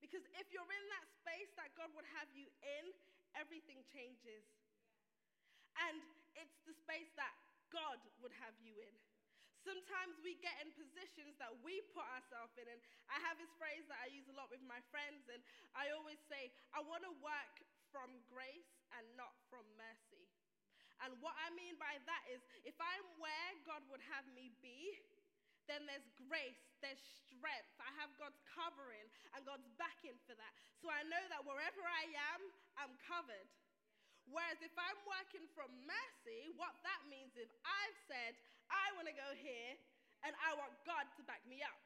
Because 0.00 0.24
if 0.40 0.48
you're 0.50 0.72
in 0.72 0.86
that 0.96 1.06
space 1.20 1.52
that 1.60 1.72
God 1.76 1.92
would 1.92 2.08
have 2.16 2.28
you 2.32 2.48
in, 2.64 2.84
everything 3.36 3.84
changes. 3.92 4.44
And 5.76 6.00
it's 6.34 6.56
the 6.64 6.74
space 6.74 7.08
that 7.20 7.32
God 7.70 8.00
would 8.24 8.34
have 8.40 8.56
you 8.60 8.74
in. 8.80 8.94
Sometimes 9.60 10.16
we 10.24 10.40
get 10.40 10.56
in 10.64 10.72
positions 10.72 11.36
that 11.36 11.52
we 11.60 11.84
put 11.92 12.08
ourselves 12.16 12.56
in. 12.56 12.64
And 12.64 12.80
I 13.12 13.20
have 13.28 13.36
this 13.36 13.52
phrase 13.60 13.84
that 13.92 14.00
I 14.00 14.08
use 14.08 14.24
a 14.32 14.36
lot 14.36 14.48
with 14.48 14.64
my 14.64 14.80
friends, 14.88 15.28
and 15.28 15.44
I 15.76 15.92
always 15.92 16.18
say, 16.32 16.48
I 16.72 16.80
want 16.80 17.04
to 17.04 17.12
work 17.20 17.60
from 17.92 18.08
grace 18.24 18.72
and 18.96 19.04
not 19.20 19.36
from 19.52 19.68
mercy. 19.76 20.29
And 21.04 21.16
what 21.24 21.32
I 21.40 21.48
mean 21.56 21.80
by 21.80 21.96
that 22.04 22.22
is, 22.28 22.44
if 22.68 22.76
I'm 22.76 23.06
where 23.16 23.50
God 23.64 23.80
would 23.88 24.04
have 24.12 24.28
me 24.36 24.52
be, 24.60 24.96
then 25.64 25.86
there's 25.86 26.10
grace, 26.28 26.60
there's 26.82 27.00
strength. 27.00 27.72
I 27.78 27.94
have 28.02 28.10
God's 28.18 28.42
covering 28.50 29.06
and 29.32 29.40
God's 29.46 29.64
backing 29.78 30.18
for 30.26 30.34
that. 30.34 30.52
So 30.82 30.90
I 30.90 31.06
know 31.06 31.22
that 31.30 31.46
wherever 31.46 31.82
I 31.86 32.04
am, 32.34 32.40
I'm 32.74 32.94
covered. 33.06 33.48
Whereas 34.26 34.58
if 34.60 34.74
I'm 34.74 35.00
working 35.06 35.46
from 35.54 35.70
mercy, 35.86 36.50
what 36.58 36.74
that 36.82 37.00
means 37.06 37.38
is 37.38 37.48
I've 37.62 37.98
said, 38.10 38.34
I 38.68 38.90
want 38.98 39.06
to 39.06 39.16
go 39.16 39.30
here 39.38 39.78
and 40.26 40.34
I 40.42 40.58
want 40.58 40.74
God 40.82 41.06
to 41.16 41.22
back 41.24 41.40
me 41.46 41.62
up. 41.62 41.78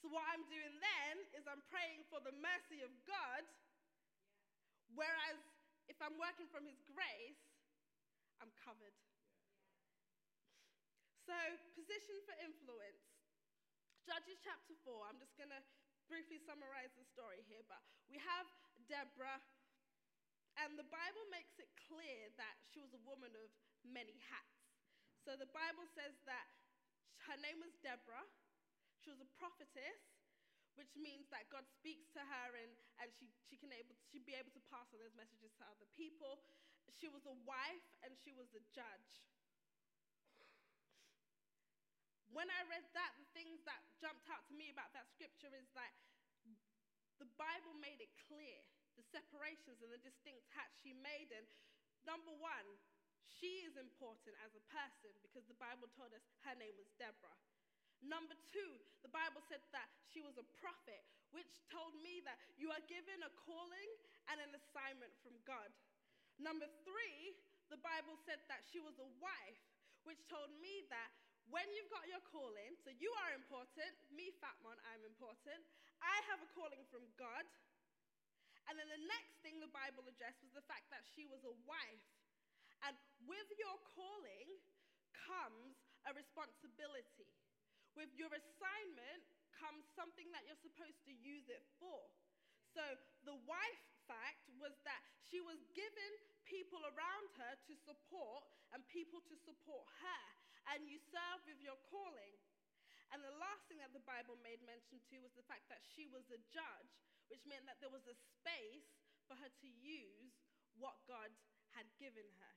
So 0.00 0.08
what 0.08 0.24
I'm 0.32 0.46
doing 0.48 0.74
then 0.80 1.14
is 1.36 1.44
I'm 1.44 1.60
praying 1.68 2.08
for 2.08 2.24
the 2.24 2.32
mercy 2.40 2.80
of 2.80 2.88
God. 3.04 3.42
Whereas 4.96 5.38
if 5.90 5.98
I'm 5.98 6.16
working 6.16 6.48
from 6.48 6.64
his 6.64 6.78
grace, 6.88 7.49
I'm 8.40 8.52
covered. 8.56 8.96
So, 11.28 11.36
position 11.76 12.16
for 12.24 12.34
influence. 12.40 13.04
Judges 14.08 14.40
chapter 14.40 14.74
4, 14.82 15.06
I'm 15.06 15.20
just 15.20 15.36
going 15.36 15.52
to 15.52 15.62
briefly 16.08 16.40
summarize 16.42 16.90
the 16.96 17.06
story 17.06 17.44
here, 17.46 17.62
but 17.68 17.78
we 18.10 18.18
have 18.18 18.48
Deborah, 18.88 19.38
and 20.58 20.74
the 20.74 20.88
Bible 20.88 21.24
makes 21.30 21.60
it 21.62 21.70
clear 21.86 22.32
that 22.40 22.58
she 22.66 22.82
was 22.82 22.90
a 22.96 23.02
woman 23.06 23.30
of 23.36 23.48
many 23.86 24.18
hats. 24.26 24.66
So, 25.22 25.36
the 25.36 25.48
Bible 25.52 25.86
says 25.92 26.16
that 26.24 26.48
her 27.28 27.36
name 27.38 27.60
was 27.60 27.76
Deborah, 27.84 28.26
she 29.04 29.12
was 29.12 29.20
a 29.20 29.30
prophetess, 29.36 30.00
which 30.80 30.96
means 30.96 31.28
that 31.28 31.48
God 31.52 31.68
speaks 31.68 32.08
to 32.16 32.22
her 32.22 32.48
and, 32.56 32.72
and 33.02 33.12
she, 33.12 33.28
she 33.48 33.60
can 33.60 33.68
able, 33.74 33.96
she'd 34.08 34.24
be 34.24 34.32
able 34.32 34.52
to 34.54 34.62
pass 34.70 34.88
on 34.94 34.98
those 35.02 35.12
messages 35.12 35.52
to 35.58 35.64
other 35.66 35.88
people. 35.92 36.40
She 36.98 37.08
was 37.08 37.22
a 37.28 37.36
wife 37.46 37.86
and 38.02 38.16
she 38.18 38.34
was 38.34 38.50
a 38.56 38.62
judge 38.74 39.20
when 42.30 42.46
I 42.46 42.62
read 42.70 42.86
that, 42.94 43.12
the 43.18 43.26
things 43.34 43.58
that 43.66 43.82
jumped 43.98 44.26
out 44.30 44.46
to 44.50 44.54
me 44.54 44.70
about 44.70 44.94
that 44.94 45.10
scripture 45.10 45.50
is 45.50 45.66
that 45.74 45.92
the 47.18 47.26
Bible 47.36 47.74
made 47.82 47.98
it 48.00 48.10
clear 48.30 48.58
the 48.94 49.04
separations 49.10 49.82
and 49.82 49.90
the 49.90 50.00
distinct 50.00 50.46
hats 50.54 50.78
she 50.80 50.94
made. 50.94 51.34
And 51.34 51.46
number 52.06 52.30
one, 52.38 52.66
she 53.26 53.66
is 53.66 53.74
important 53.76 54.38
as 54.46 54.54
a 54.54 54.62
person 54.70 55.10
because 55.26 55.44
the 55.50 55.58
Bible 55.58 55.90
told 55.98 56.14
us 56.14 56.22
her 56.46 56.54
name 56.54 56.74
was 56.78 56.90
Deborah. 56.96 57.38
Number 58.00 58.38
two, 58.48 58.80
the 59.04 59.12
Bible 59.12 59.44
said 59.44 59.60
that 59.76 59.90
she 60.08 60.24
was 60.24 60.40
a 60.40 60.46
prophet, 60.56 61.04
which 61.36 61.60
told 61.68 61.92
me 62.00 62.24
that 62.24 62.40
you 62.56 62.72
are 62.72 62.80
given 62.88 63.20
a 63.20 63.32
calling 63.44 63.90
and 64.32 64.40
an 64.40 64.56
assignment 64.56 65.12
from 65.20 65.36
God. 65.44 65.68
Number 66.40 66.66
three, 66.88 67.36
the 67.68 67.76
Bible 67.84 68.16
said 68.24 68.40
that 68.48 68.64
she 68.64 68.80
was 68.80 68.96
a 68.96 69.08
wife, 69.20 69.62
which 70.08 70.24
told 70.26 70.48
me 70.58 70.88
that 70.88 71.12
when 71.52 71.68
you've 71.76 71.92
got 71.92 72.08
your 72.08 72.22
calling, 72.32 72.74
so 72.80 72.88
you 72.96 73.12
are 73.26 73.36
important, 73.36 73.92
me, 74.08 74.32
Fatmohn, 74.40 74.80
I'm 74.88 75.04
important. 75.04 75.60
I 76.00 76.16
have 76.32 76.40
a 76.40 76.48
calling 76.56 76.80
from 76.88 77.04
God. 77.20 77.44
And 78.70 78.78
then 78.78 78.88
the 78.88 79.04
next 79.10 79.36
thing 79.44 79.58
the 79.58 79.70
Bible 79.70 80.06
addressed 80.08 80.40
was 80.40 80.54
the 80.54 80.64
fact 80.64 80.88
that 80.94 81.04
she 81.04 81.26
was 81.28 81.42
a 81.44 81.54
wife. 81.68 82.08
And 82.86 82.96
with 83.28 83.50
your 83.60 83.76
calling 83.92 84.48
comes 85.12 85.76
a 86.08 86.14
responsibility. 86.16 87.28
With 87.98 88.08
your 88.16 88.30
assignment 88.30 89.26
comes 89.58 89.84
something 89.92 90.30
that 90.32 90.46
you're 90.48 90.62
supposed 90.62 91.02
to 91.04 91.12
use 91.12 91.50
it 91.50 91.66
for. 91.76 92.00
So 92.72 92.80
the 93.26 93.36
wife 93.44 93.84
fact 94.10 94.50
was 94.58 94.74
that 94.82 94.98
she 95.30 95.38
was 95.38 95.62
given 95.78 96.12
people 96.42 96.82
around 96.82 97.30
her 97.38 97.54
to 97.70 97.74
support 97.86 98.42
and 98.74 98.82
people 98.90 99.22
to 99.30 99.38
support 99.46 99.86
her 100.02 100.24
and 100.74 100.82
you 100.90 100.98
serve 100.98 101.40
with 101.46 101.62
your 101.62 101.78
calling. 101.86 102.34
And 103.14 103.22
the 103.22 103.34
last 103.38 103.66
thing 103.70 103.78
that 103.82 103.94
the 103.94 104.02
Bible 104.02 104.38
made 104.42 104.62
mention 104.66 104.98
to 105.10 105.22
was 105.22 105.34
the 105.34 105.46
fact 105.46 105.66
that 105.70 105.82
she 105.82 106.06
was 106.10 106.26
a 106.30 106.38
judge, 106.50 106.94
which 107.30 107.42
meant 107.46 107.66
that 107.66 107.78
there 107.82 107.90
was 107.90 108.06
a 108.06 108.14
space 108.14 108.86
for 109.26 109.34
her 109.38 109.50
to 109.50 109.68
use 109.82 110.34
what 110.78 110.98
God 111.10 111.30
had 111.74 111.86
given 111.98 112.26
her. 112.38 112.56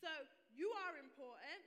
So 0.00 0.08
you 0.52 0.68
are 0.88 0.96
important. 1.00 1.64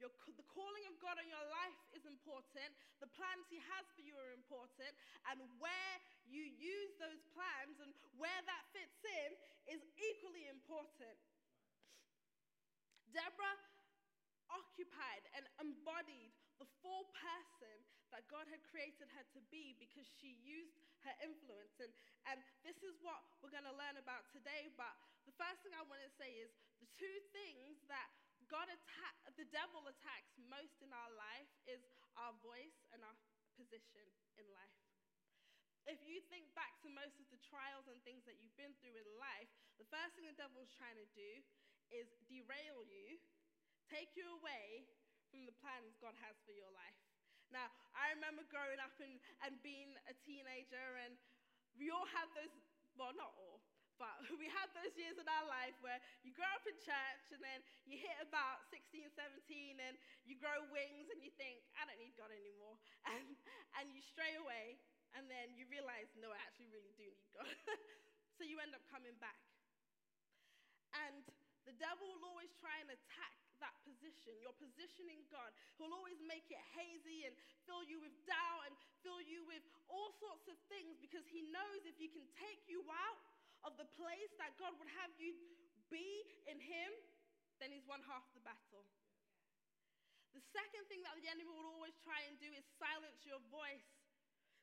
Your, 0.00 0.08
the 0.32 0.48
calling 0.48 0.84
of 0.88 0.96
God 0.96 1.20
on 1.20 1.28
your 1.28 1.46
life 1.52 1.76
is 1.92 2.08
important. 2.08 2.72
The 3.04 3.10
plans 3.12 3.44
He 3.52 3.60
has 3.60 3.84
for 3.92 4.00
you 4.00 4.16
are 4.16 4.32
important. 4.32 4.96
And 5.28 5.44
where 5.60 5.94
you 6.24 6.40
use 6.40 6.92
those 6.96 7.20
plans 7.36 7.76
and 7.84 7.92
where 8.16 8.40
that 8.48 8.64
fits 8.72 9.00
in 9.04 9.30
is 9.76 9.84
equally 10.00 10.48
important. 10.48 11.20
Deborah 13.12 13.60
occupied 14.50 15.28
and 15.36 15.44
embodied 15.62 16.32
the 16.58 16.66
full 16.82 17.06
person 17.14 17.76
that 18.10 18.26
God 18.26 18.48
had 18.50 18.60
created 18.66 19.06
her 19.14 19.24
to 19.36 19.40
be 19.54 19.78
because 19.78 20.08
she 20.18 20.34
used 20.42 20.74
her 21.06 21.14
influence. 21.22 21.78
And, 21.78 21.92
and 22.26 22.38
this 22.66 22.76
is 22.82 22.98
what 23.00 23.22
we're 23.40 23.54
going 23.54 23.68
to 23.68 23.76
learn 23.76 23.96
about 23.96 24.26
today. 24.34 24.68
But 24.74 24.92
the 25.24 25.34
first 25.38 25.62
thing 25.62 25.72
I 25.76 25.86
want 25.86 26.02
to 26.02 26.12
say 26.18 26.40
is 26.42 26.50
the 26.82 26.90
two 26.98 27.16
things 27.30 27.80
that 27.86 28.10
God 28.50 28.66
attack, 28.66 29.14
the 29.38 29.46
devil 29.54 29.86
attacks 29.86 30.34
most 30.50 30.82
in 30.82 30.90
our 30.90 31.12
life 31.14 31.48
is 31.70 31.80
our 32.18 32.34
voice 32.42 32.82
and 32.90 32.98
our 33.06 33.14
position 33.54 34.02
in 34.34 34.44
life. 34.50 34.78
If 35.86 36.02
you 36.02 36.18
think 36.28 36.50
back 36.58 36.76
to 36.82 36.90
most 36.90 37.22
of 37.22 37.30
the 37.30 37.40
trials 37.40 37.86
and 37.86 37.96
things 38.02 38.26
that 38.26 38.42
you've 38.42 38.58
been 38.58 38.74
through 38.82 38.98
in 38.98 39.08
life, 39.22 39.48
the 39.78 39.86
first 39.88 40.18
thing 40.18 40.26
the 40.26 40.36
devil's 40.36 40.74
trying 40.74 40.98
to 40.98 41.08
do 41.14 41.30
is 41.94 42.10
derail 42.26 42.82
you 42.84 43.22
take 43.90 44.14
you 44.14 44.26
away 44.38 44.86
from 45.30 45.46
the 45.46 45.54
plans 45.58 45.98
God 45.98 46.14
has 46.22 46.38
for 46.46 46.54
your 46.54 46.70
life. 46.74 46.98
Now, 47.50 47.66
I 47.94 48.14
remember 48.14 48.46
growing 48.46 48.78
up 48.78 48.94
and, 49.02 49.18
and 49.42 49.58
being 49.66 49.94
a 50.06 50.14
teenager, 50.22 51.02
and 51.02 51.18
we 51.74 51.90
all 51.90 52.06
had 52.06 52.30
those, 52.38 52.54
well, 52.94 53.10
not 53.18 53.34
all, 53.34 53.59
but 54.00 54.16
we 54.40 54.48
had 54.48 54.72
those 54.72 54.96
years 54.96 55.20
in 55.20 55.28
our 55.28 55.44
life 55.44 55.76
where 55.84 56.00
you 56.24 56.32
grow 56.32 56.48
up 56.56 56.64
in 56.64 56.74
church 56.80 57.36
and 57.36 57.44
then 57.44 57.60
you 57.84 58.00
hit 58.00 58.16
about 58.24 58.64
16, 58.72 59.12
17, 59.12 59.76
and 59.76 60.00
you 60.24 60.40
grow 60.40 60.64
wings 60.72 61.12
and 61.12 61.20
you 61.20 61.28
think, 61.36 61.60
I 61.76 61.84
don't 61.84 62.00
need 62.00 62.16
God 62.16 62.32
anymore. 62.32 62.80
And, 63.10 63.34
and 63.80 63.90
you 63.90 63.98
stray 64.00 64.38
away, 64.38 64.78
and 65.18 65.26
then 65.26 65.50
you 65.58 65.66
realize, 65.66 66.06
no, 66.14 66.30
I 66.30 66.38
actually 66.46 66.70
really 66.70 66.94
do 66.94 67.10
need 67.10 67.28
God. 67.34 67.48
so 68.38 68.46
you 68.46 68.62
end 68.62 68.70
up 68.70 68.84
coming 68.86 69.18
back. 69.18 69.40
And 70.94 71.26
the 71.66 71.74
devil 71.74 72.06
will 72.06 72.22
always 72.22 72.54
try 72.62 72.78
and 72.78 72.92
attack 72.92 73.34
that 73.58 73.74
position, 73.82 74.32
your 74.40 74.54
position 74.56 75.10
in 75.10 75.20
God. 75.28 75.50
He'll 75.76 75.92
always 75.92 76.16
make 76.22 76.46
it 76.48 76.62
hazy 76.72 77.28
and 77.28 77.34
fill 77.68 77.82
you 77.82 77.98
with 77.98 78.14
doubt 78.24 78.70
and 78.70 78.74
fill 79.02 79.20
you 79.20 79.44
with 79.44 79.64
all 79.90 80.14
sorts 80.22 80.46
of 80.46 80.56
things 80.70 80.96
because 81.02 81.26
he 81.28 81.44
knows 81.50 81.82
if 81.84 81.98
he 81.98 82.08
can 82.08 82.24
take 82.38 82.62
you 82.70 82.80
out 82.88 83.20
of 83.64 83.76
the 83.76 83.88
place 83.96 84.32
that 84.40 84.56
God 84.56 84.72
would 84.80 84.90
have 85.00 85.12
you 85.20 85.36
be 85.92 86.24
in 86.48 86.56
him, 86.56 86.90
then 87.60 87.68
he's 87.74 87.84
won 87.84 88.00
half 88.08 88.24
the 88.32 88.40
battle. 88.40 88.86
The 90.32 90.42
second 90.54 90.86
thing 90.86 91.02
that 91.02 91.18
the 91.18 91.26
enemy 91.26 91.50
will 91.50 91.66
always 91.66 91.98
try 92.06 92.22
and 92.30 92.38
do 92.38 92.48
is 92.54 92.62
silence 92.78 93.26
your 93.26 93.42
voice. 93.50 93.84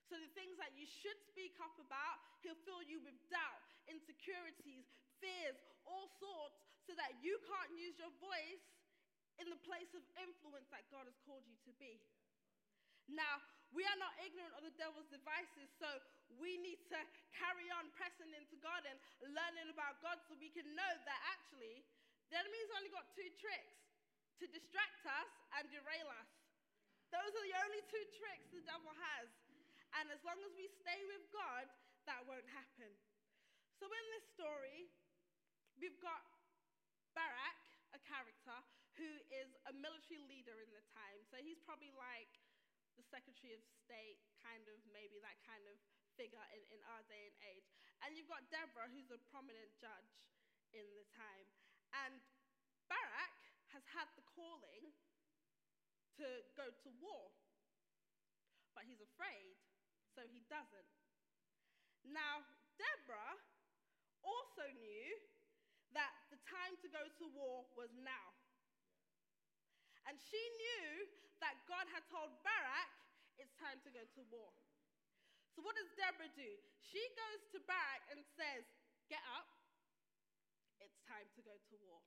So, 0.07 0.15
the 0.15 0.31
things 0.31 0.55
that 0.55 0.71
you 0.71 0.87
should 0.87 1.19
speak 1.27 1.59
up 1.59 1.75
about, 1.75 2.23
he'll 2.39 2.57
fill 2.63 2.79
you 2.79 3.03
with 3.03 3.19
doubt, 3.27 3.59
insecurities, 3.91 4.87
fears, 5.19 5.59
all 5.83 6.07
sorts, 6.15 6.63
so 6.87 6.95
that 6.95 7.19
you 7.19 7.35
can't 7.43 7.75
use 7.75 7.99
your 7.99 8.15
voice 8.23 8.63
in 9.43 9.51
the 9.51 9.59
place 9.67 9.91
of 9.91 10.01
influence 10.15 10.71
that 10.71 10.87
God 10.87 11.03
has 11.11 11.19
called 11.27 11.43
you 11.43 11.59
to 11.67 11.75
be. 11.75 11.99
Now, 13.11 13.43
we 13.75 13.83
are 13.83 13.99
not 13.99 14.15
ignorant 14.23 14.55
of 14.55 14.63
the 14.63 14.75
devil's 14.79 15.07
devices, 15.11 15.67
so 15.75 15.87
we 16.39 16.55
need 16.59 16.79
to 16.91 16.99
carry 17.35 17.67
on 17.75 17.91
pressing 17.95 18.31
into 18.31 18.55
God 18.63 18.83
and 18.87 18.97
learning 19.31 19.67
about 19.71 19.99
God 19.99 20.19
so 20.27 20.35
we 20.39 20.51
can 20.51 20.67
know 20.71 20.93
that 21.03 21.19
actually 21.35 21.83
the 22.31 22.39
enemy's 22.39 22.71
only 22.75 22.91
got 22.91 23.07
two 23.15 23.27
tricks 23.39 23.77
to 24.39 24.45
distract 24.51 25.03
us 25.07 25.31
and 25.59 25.67
derail 25.71 26.07
us. 26.19 26.31
Those 27.09 27.31
are 27.31 27.45
the 27.47 27.57
only 27.63 27.81
two 27.87 28.05
tricks 28.19 28.51
the 28.51 28.63
devil 28.67 28.91
has. 28.91 29.31
And 29.95 30.11
as 30.11 30.19
long 30.27 30.37
as 30.43 30.51
we 30.59 30.67
stay 30.83 30.99
with 31.07 31.23
God, 31.31 31.65
that 32.05 32.23
won't 32.27 32.47
happen. 32.51 32.91
So 33.79 33.87
in 33.87 34.05
this 34.19 34.25
story, 34.35 34.91
we've 35.79 35.97
got 36.03 36.21
Barak, 37.15 37.61
a 37.95 37.99
character 38.03 38.57
who 38.99 39.07
is 39.31 39.49
a 39.69 39.73
military 39.77 40.19
leader 40.27 40.57
in 40.59 40.69
the 40.73 40.83
time. 40.91 41.21
So 41.29 41.39
he's 41.39 41.61
probably 41.63 41.93
like 41.95 42.29
the 42.97 43.05
Secretary 43.05 43.53
of 43.53 43.61
State, 43.63 44.19
kind 44.41 44.65
of, 44.67 44.81
maybe 44.89 45.21
that 45.21 45.37
kind 45.45 45.63
of 45.69 45.77
figure 46.17 46.41
in, 46.51 46.61
in 46.73 46.81
our 46.89 47.05
day 47.05 47.29
and 47.29 47.37
age. 47.45 47.69
And 48.01 48.17
you've 48.17 48.29
got 48.29 48.49
Deborah, 48.49 48.89
who's 48.89 49.13
a 49.13 49.21
prominent 49.29 49.69
judge 49.77 50.17
in 50.73 50.85
the 50.97 51.05
time. 51.13 51.45
And 51.93 52.17
Barak 52.89 53.37
has 53.71 53.85
had 53.93 54.09
the 54.17 54.25
calling 54.25 54.91
to 56.17 56.27
go 56.57 56.73
to 56.73 56.89
war, 56.97 57.29
but 58.73 58.89
he's 58.89 59.01
afraid, 59.01 59.53
so 60.17 60.25
he 60.25 60.41
doesn't. 60.49 60.89
Now, 62.01 62.41
Deborah 62.81 63.37
also 64.25 64.65
knew 64.81 65.07
that 65.93 66.11
the 66.33 66.41
time 66.49 66.73
to 66.81 66.87
go 66.89 67.05
to 67.05 67.25
war 67.37 67.69
was 67.77 67.93
now. 68.01 68.33
And 70.09 70.17
she 70.17 70.39
knew 70.39 71.05
that 71.43 71.55
God 71.69 71.85
had 71.93 72.03
told 72.09 72.33
Barak, 72.41 72.91
it's 73.37 73.53
time 73.61 73.77
to 73.85 73.89
go 73.93 74.01
to 74.01 74.21
war. 74.33 74.53
So, 75.53 75.65
what 75.65 75.73
does 75.77 75.89
Deborah 75.97 76.29
do? 76.37 76.51
She 76.81 77.01
goes 77.17 77.41
to 77.53 77.57
Barak 77.65 78.03
and 78.13 78.21
says, 78.37 78.65
Get 79.09 79.21
up, 79.33 79.47
it's 80.81 80.97
time 81.07 81.25
to 81.37 81.41
go 81.41 81.55
to 81.55 81.75
war. 81.87 82.01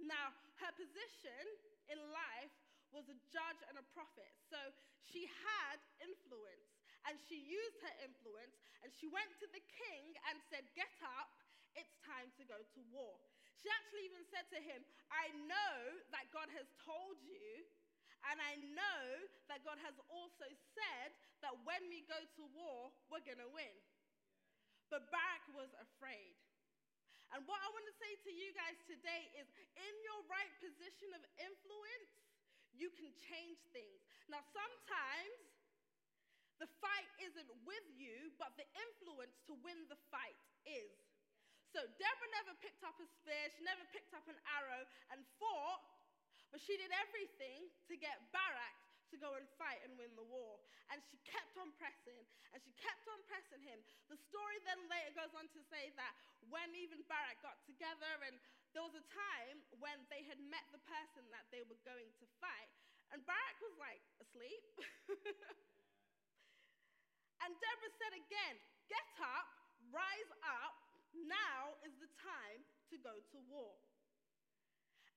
Now, 0.00 0.32
her 0.64 0.72
position 0.74 1.42
in 1.90 1.98
life 2.10 2.54
was 2.92 3.08
a 3.08 3.16
judge 3.32 3.60
and 3.68 3.80
a 3.80 3.86
prophet. 3.96 4.32
So 4.46 4.58
she 5.00 5.28
had 5.42 5.80
influence 6.00 6.70
and 7.08 7.18
she 7.18 7.40
used 7.40 7.80
her 7.82 7.96
influence 8.04 8.56
and 8.84 8.92
she 8.92 9.08
went 9.08 9.32
to 9.42 9.48
the 9.50 9.64
king 9.64 10.14
and 10.30 10.38
said, 10.52 10.68
Get 10.76 10.90
up, 11.02 11.32
it's 11.74 11.96
time 12.04 12.28
to 12.36 12.44
go 12.44 12.60
to 12.60 12.80
war. 12.92 13.16
She 13.62 13.70
actually 13.70 14.10
even 14.10 14.26
said 14.26 14.50
to 14.50 14.58
him, 14.58 14.82
I 15.14 15.30
know 15.46 16.02
that 16.10 16.26
God 16.34 16.50
has 16.50 16.66
told 16.82 17.22
you, 17.22 17.62
and 18.26 18.42
I 18.42 18.58
know 18.74 19.02
that 19.46 19.62
God 19.62 19.78
has 19.86 19.94
also 20.10 20.50
said 20.74 21.14
that 21.46 21.54
when 21.62 21.82
we 21.86 22.02
go 22.10 22.18
to 22.18 22.42
war, 22.58 22.90
we're 23.06 23.22
going 23.22 23.38
to 23.38 23.50
win. 23.54 23.74
But 24.90 25.06
Barak 25.14 25.46
was 25.54 25.70
afraid. 25.78 26.34
And 27.32 27.46
what 27.48 27.62
I 27.62 27.68
want 27.70 27.86
to 27.88 27.96
say 27.96 28.12
to 28.28 28.32
you 28.34 28.50
guys 28.52 28.76
today 28.84 29.30
is 29.38 29.48
in 29.78 29.94
your 30.04 30.20
right 30.28 30.52
position 30.60 31.14
of 31.16 31.22
influence, 31.38 32.12
you 32.76 32.92
can 32.92 33.08
change 33.30 33.62
things. 33.72 34.02
Now, 34.28 34.44
sometimes 34.52 35.38
the 36.60 36.68
fight 36.82 37.08
isn't 37.24 37.50
with 37.64 37.86
you, 37.96 38.30
but 38.36 38.52
the 38.60 38.68
influence 38.74 39.38
to 39.48 39.56
win 39.64 39.86
the 39.88 39.98
fight 40.12 40.36
is. 40.68 41.11
So 41.72 41.80
Deborah 41.96 42.32
never 42.36 42.52
picked 42.60 42.84
up 42.84 43.00
a 43.00 43.08
spear, 43.08 43.48
she 43.56 43.64
never 43.64 43.80
picked 43.96 44.12
up 44.12 44.28
an 44.28 44.36
arrow 44.60 44.84
and 45.08 45.24
fought, 45.40 45.80
but 46.52 46.60
she 46.60 46.76
did 46.76 46.92
everything 46.92 47.72
to 47.88 47.96
get 47.96 48.28
Barak 48.28 48.76
to 49.08 49.16
go 49.16 49.36
and 49.40 49.48
fight 49.56 49.80
and 49.84 49.96
win 49.96 50.12
the 50.12 50.28
war. 50.28 50.60
And 50.92 51.00
she 51.08 51.16
kept 51.24 51.56
on 51.56 51.72
pressing, 51.80 52.20
and 52.52 52.60
she 52.60 52.72
kept 52.76 53.08
on 53.08 53.20
pressing 53.24 53.64
him. 53.64 53.80
The 54.12 54.20
story 54.20 54.60
then 54.68 54.84
later 54.92 55.16
goes 55.16 55.32
on 55.32 55.48
to 55.56 55.60
say 55.72 55.96
that 55.96 56.12
when 56.52 56.68
even 56.76 57.00
Barak 57.08 57.40
got 57.40 57.56
together, 57.64 58.20
and 58.28 58.36
there 58.76 58.84
was 58.84 58.92
a 58.92 59.04
time 59.08 59.64
when 59.80 59.96
they 60.12 60.28
had 60.28 60.40
met 60.52 60.64
the 60.76 60.80
person 60.84 61.24
that 61.32 61.48
they 61.48 61.64
were 61.64 61.80
going 61.88 62.12
to 62.20 62.26
fight, 62.36 62.68
and 63.16 63.24
Barak 63.24 63.58
was 63.64 63.76
like 63.80 64.04
asleep. 64.20 64.64
and 67.48 67.52
Deborah 67.56 67.96
said 67.96 68.12
again, 68.16 68.60
Get 68.92 69.08
up, 69.24 69.48
rise 69.88 70.32
up, 70.44 70.81
now 71.14 71.76
is 71.84 71.94
the 72.00 72.10
time 72.20 72.60
to 72.92 72.96
go 73.00 73.14
to 73.32 73.38
war. 73.48 73.76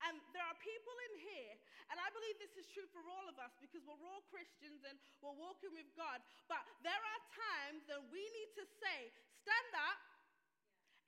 And 0.03 0.19
there 0.35 0.45
are 0.45 0.57
people 0.61 0.93
in 1.09 1.13
here, 1.23 1.55
and 1.89 1.97
I 1.97 2.09
believe 2.13 2.37
this 2.37 2.53
is 2.59 2.67
true 2.69 2.85
for 2.93 3.01
all 3.09 3.25
of 3.31 3.39
us 3.41 3.55
because 3.57 3.81
we're 3.87 3.97
all 4.05 4.21
Christians 4.29 4.83
and 4.85 4.99
we're 5.23 5.33
walking 5.33 5.73
with 5.73 5.87
God. 5.97 6.21
But 6.45 6.61
there 6.85 6.99
are 6.99 7.21
times 7.33 7.87
that 7.89 8.03
we 8.13 8.21
need 8.21 8.51
to 8.59 8.65
say, 8.83 9.09
Stand 9.41 9.73
up, 9.81 10.01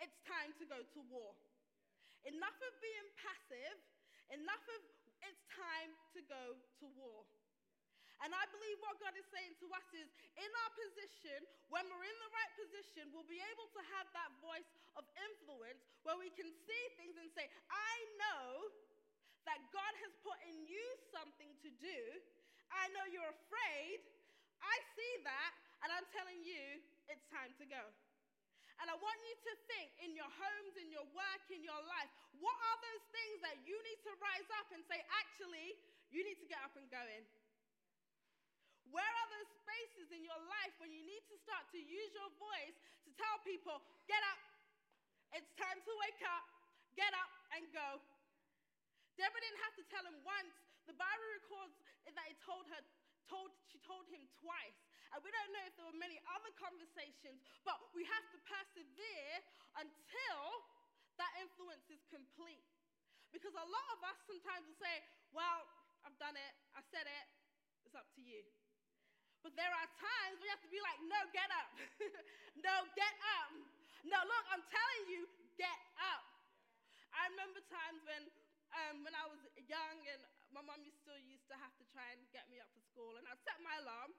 it's 0.02 0.18
time 0.26 0.56
to 0.58 0.66
go 0.66 0.82
to 0.82 1.00
war. 1.14 1.36
Enough 2.26 2.58
of 2.58 2.74
being 2.82 3.08
passive, 3.22 3.78
enough 4.34 4.66
of 4.66 4.82
it's 5.26 5.44
time 5.50 5.92
to 6.14 6.20
go 6.26 6.56
to 6.82 6.86
war. 6.98 7.26
And 8.26 8.34
I 8.34 8.46
believe 8.50 8.78
what 8.82 8.98
God 8.98 9.14
is 9.14 9.28
saying 9.30 9.54
to 9.62 9.68
us 9.78 9.86
is 9.94 10.10
in 10.34 10.52
our 10.66 10.72
position, 10.74 11.46
when 11.70 11.86
we're 11.86 12.08
in 12.08 12.18
the 12.18 12.32
right 12.34 12.54
position, 12.58 13.14
we'll 13.14 13.30
be 13.30 13.42
able 13.54 13.70
to 13.78 13.82
have 13.94 14.10
that 14.18 14.32
voice 14.42 14.66
of 14.98 15.06
influence 15.30 15.86
where 16.02 16.18
we 16.18 16.34
can 16.34 16.50
see 16.50 16.84
things 16.98 17.14
and 17.22 17.30
say, 17.38 17.46
I 17.70 17.96
know 18.18 18.74
that 19.46 19.62
God 19.70 19.94
has 20.02 20.12
put 20.26 20.38
in 20.50 20.66
you 20.66 20.82
something 21.14 21.54
to 21.62 21.70
do. 21.78 22.00
I 22.74 22.90
know 22.98 23.06
you're 23.08 23.30
afraid. 23.30 24.02
I 24.60 24.76
see 24.98 25.14
that. 25.24 25.52
And 25.86 25.94
I'm 25.94 26.10
telling 26.10 26.42
you, 26.42 26.82
it's 27.08 27.24
time 27.30 27.54
to 27.62 27.66
go. 27.70 27.84
And 28.82 28.90
I 28.90 28.98
want 28.98 29.18
you 29.26 29.36
to 29.50 29.54
think 29.70 29.90
in 30.06 30.14
your 30.14 30.30
homes, 30.30 30.74
in 30.78 30.90
your 30.90 31.06
work, 31.14 31.44
in 31.50 31.62
your 31.66 31.82
life, 31.86 32.10
what 32.38 32.54
are 32.54 32.78
those 32.82 33.06
things 33.10 33.38
that 33.42 33.58
you 33.66 33.78
need 33.86 34.00
to 34.06 34.14
rise 34.22 34.50
up 34.58 34.70
and 34.74 34.82
say, 34.86 35.02
actually, 35.18 35.78
you 36.14 36.22
need 36.22 36.38
to 36.42 36.48
get 36.50 36.62
up 36.62 36.74
and 36.78 36.86
go 36.90 37.02
in? 37.10 37.26
Where 38.92 39.14
are 39.14 39.30
those 39.36 39.52
spaces 39.64 40.08
in 40.16 40.24
your 40.24 40.40
life 40.48 40.74
when 40.80 40.92
you 40.92 41.04
need 41.04 41.24
to 41.28 41.38
start 41.44 41.68
to 41.76 41.80
use 41.80 42.12
your 42.16 42.32
voice 42.40 42.78
to 43.04 43.10
tell 43.16 43.38
people, 43.44 43.84
get 44.08 44.22
up, 44.32 44.40
it's 45.36 45.52
time 45.60 45.80
to 45.84 45.92
wake 46.08 46.24
up, 46.24 46.46
get 46.96 47.12
up 47.12 47.32
and 47.58 47.68
go? 47.76 48.00
Deborah 49.18 49.42
didn't 49.42 49.64
have 49.66 49.76
to 49.82 49.86
tell 49.90 50.06
him 50.06 50.18
once. 50.22 50.54
The 50.86 50.96
Bible 50.96 51.28
records 51.42 51.76
that 52.08 52.26
he 52.30 52.38
told 52.46 52.70
her, 52.72 52.82
told, 53.28 53.52
she 53.68 53.82
told 53.84 54.08
him 54.08 54.24
twice. 54.40 54.78
And 55.12 55.20
we 55.24 55.32
don't 55.34 55.52
know 55.52 55.64
if 55.66 55.74
there 55.76 55.88
were 55.88 56.00
many 56.00 56.22
other 56.32 56.52
conversations, 56.60 57.42
but 57.66 57.76
we 57.96 58.06
have 58.06 58.26
to 58.32 58.38
persevere 58.46 59.34
until 59.80 60.42
that 61.18 61.32
influence 61.42 61.88
is 61.90 62.04
complete. 62.12 62.64
Because 63.34 63.56
a 63.58 63.68
lot 63.68 63.88
of 63.98 64.00
us 64.08 64.18
sometimes 64.30 64.64
will 64.70 64.80
say, 64.80 65.04
Well, 65.34 65.66
I've 66.06 66.16
done 66.22 66.38
it, 66.38 66.54
I 66.78 66.82
said 66.94 67.10
it, 67.10 67.26
it's 67.84 67.96
up 67.98 68.08
to 68.16 68.22
you. 68.24 68.46
But 69.48 69.56
there 69.56 69.72
are 69.72 69.88
times 69.96 70.44
we 70.44 70.52
have 70.52 70.60
to 70.60 70.68
be 70.68 70.76
like, 70.84 71.00
no, 71.08 71.16
get 71.32 71.48
up. 71.56 71.72
no, 72.68 72.84
get 73.00 73.16
up. 73.40 73.56
No, 74.04 74.20
look, 74.28 74.46
I'm 74.52 74.60
telling 74.68 75.04
you, 75.08 75.24
get 75.56 75.80
up. 76.04 76.28
I 77.16 77.32
remember 77.32 77.64
times 77.72 78.04
when, 78.04 78.28
um, 78.76 79.08
when 79.08 79.16
I 79.16 79.24
was 79.24 79.40
young 79.72 80.04
and 80.04 80.20
my 80.52 80.60
mum 80.60 80.84
to, 80.84 81.16
used 81.32 81.48
to 81.48 81.56
have 81.64 81.72
to 81.80 81.88
try 81.96 82.12
and 82.12 82.28
get 82.36 82.52
me 82.52 82.60
up 82.60 82.68
for 82.76 82.84
school. 82.92 83.16
And 83.16 83.24
I'd 83.24 83.40
set 83.48 83.56
my 83.64 83.72
alarm 83.88 84.12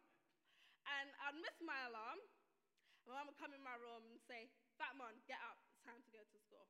and 0.97 1.13
I'd 1.29 1.37
miss 1.45 1.61
my 1.61 1.77
alarm. 1.93 2.25
And 3.05 3.13
my 3.13 3.21
mum 3.21 3.29
would 3.29 3.37
come 3.37 3.53
in 3.53 3.61
my 3.61 3.77
room 3.77 4.09
and 4.09 4.17
say, 4.25 4.49
Fatmohn, 4.81 5.13
get 5.29 5.45
up. 5.45 5.61
It's 5.69 5.85
time 5.85 6.01
to 6.01 6.09
go 6.09 6.25
to 6.25 6.39
school. 6.41 6.65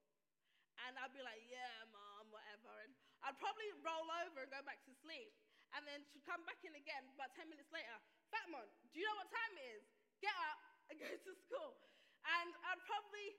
And 0.82 0.98
I'd 0.98 1.14
be 1.14 1.22
like, 1.22 1.46
yeah, 1.46 1.86
mom, 1.94 2.26
whatever. 2.34 2.74
And 2.82 2.90
I'd 3.22 3.38
probably 3.38 3.70
roll 3.86 4.10
over 4.26 4.42
and 4.42 4.50
go 4.50 4.66
back 4.66 4.82
to 4.90 4.92
sleep. 4.98 5.30
And 5.76 5.84
then 5.84 6.00
she'd 6.08 6.24
come 6.24 6.40
back 6.48 6.60
in 6.64 6.72
again 6.72 7.04
about 7.12 7.34
10 7.36 7.48
minutes 7.48 7.68
later. 7.72 7.96
Fatmohn, 8.32 8.68
do 8.92 8.96
you 9.00 9.04
know 9.04 9.16
what 9.20 9.28
time 9.28 9.52
it 9.60 9.66
is? 9.80 9.84
Get 10.20 10.34
up 10.48 10.60
and 10.88 10.96
go 11.04 11.08
to 11.08 11.32
school. 11.44 11.76
And 12.24 12.50
I'd 12.68 12.82
probably, 12.84 13.36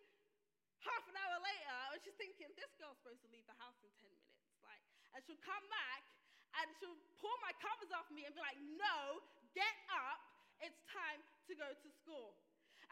half 0.82 1.04
an 1.10 1.18
hour 1.18 1.38
later, 1.42 1.74
I 1.74 1.94
was 1.94 2.02
just 2.06 2.18
thinking, 2.18 2.50
this 2.58 2.72
girl's 2.78 2.98
supposed 3.02 3.22
to 3.26 3.30
leave 3.30 3.46
the 3.46 3.58
house 3.58 3.78
in 3.82 3.92
10 4.02 4.10
minutes. 4.10 4.50
Like, 4.66 4.82
and 5.14 5.20
she'll 5.26 5.42
come 5.46 5.66
back 5.70 6.02
and 6.58 6.68
she'll 6.82 6.98
pull 7.22 7.38
my 7.46 7.54
covers 7.62 7.94
off 7.94 8.10
me 8.10 8.26
and 8.26 8.34
be 8.34 8.42
like, 8.42 8.58
no, 8.78 9.22
get 9.54 9.76
up. 9.94 10.22
It's 10.60 10.80
time 10.92 11.24
to 11.48 11.54
go 11.56 11.72
to 11.72 11.90
school. 12.04 12.36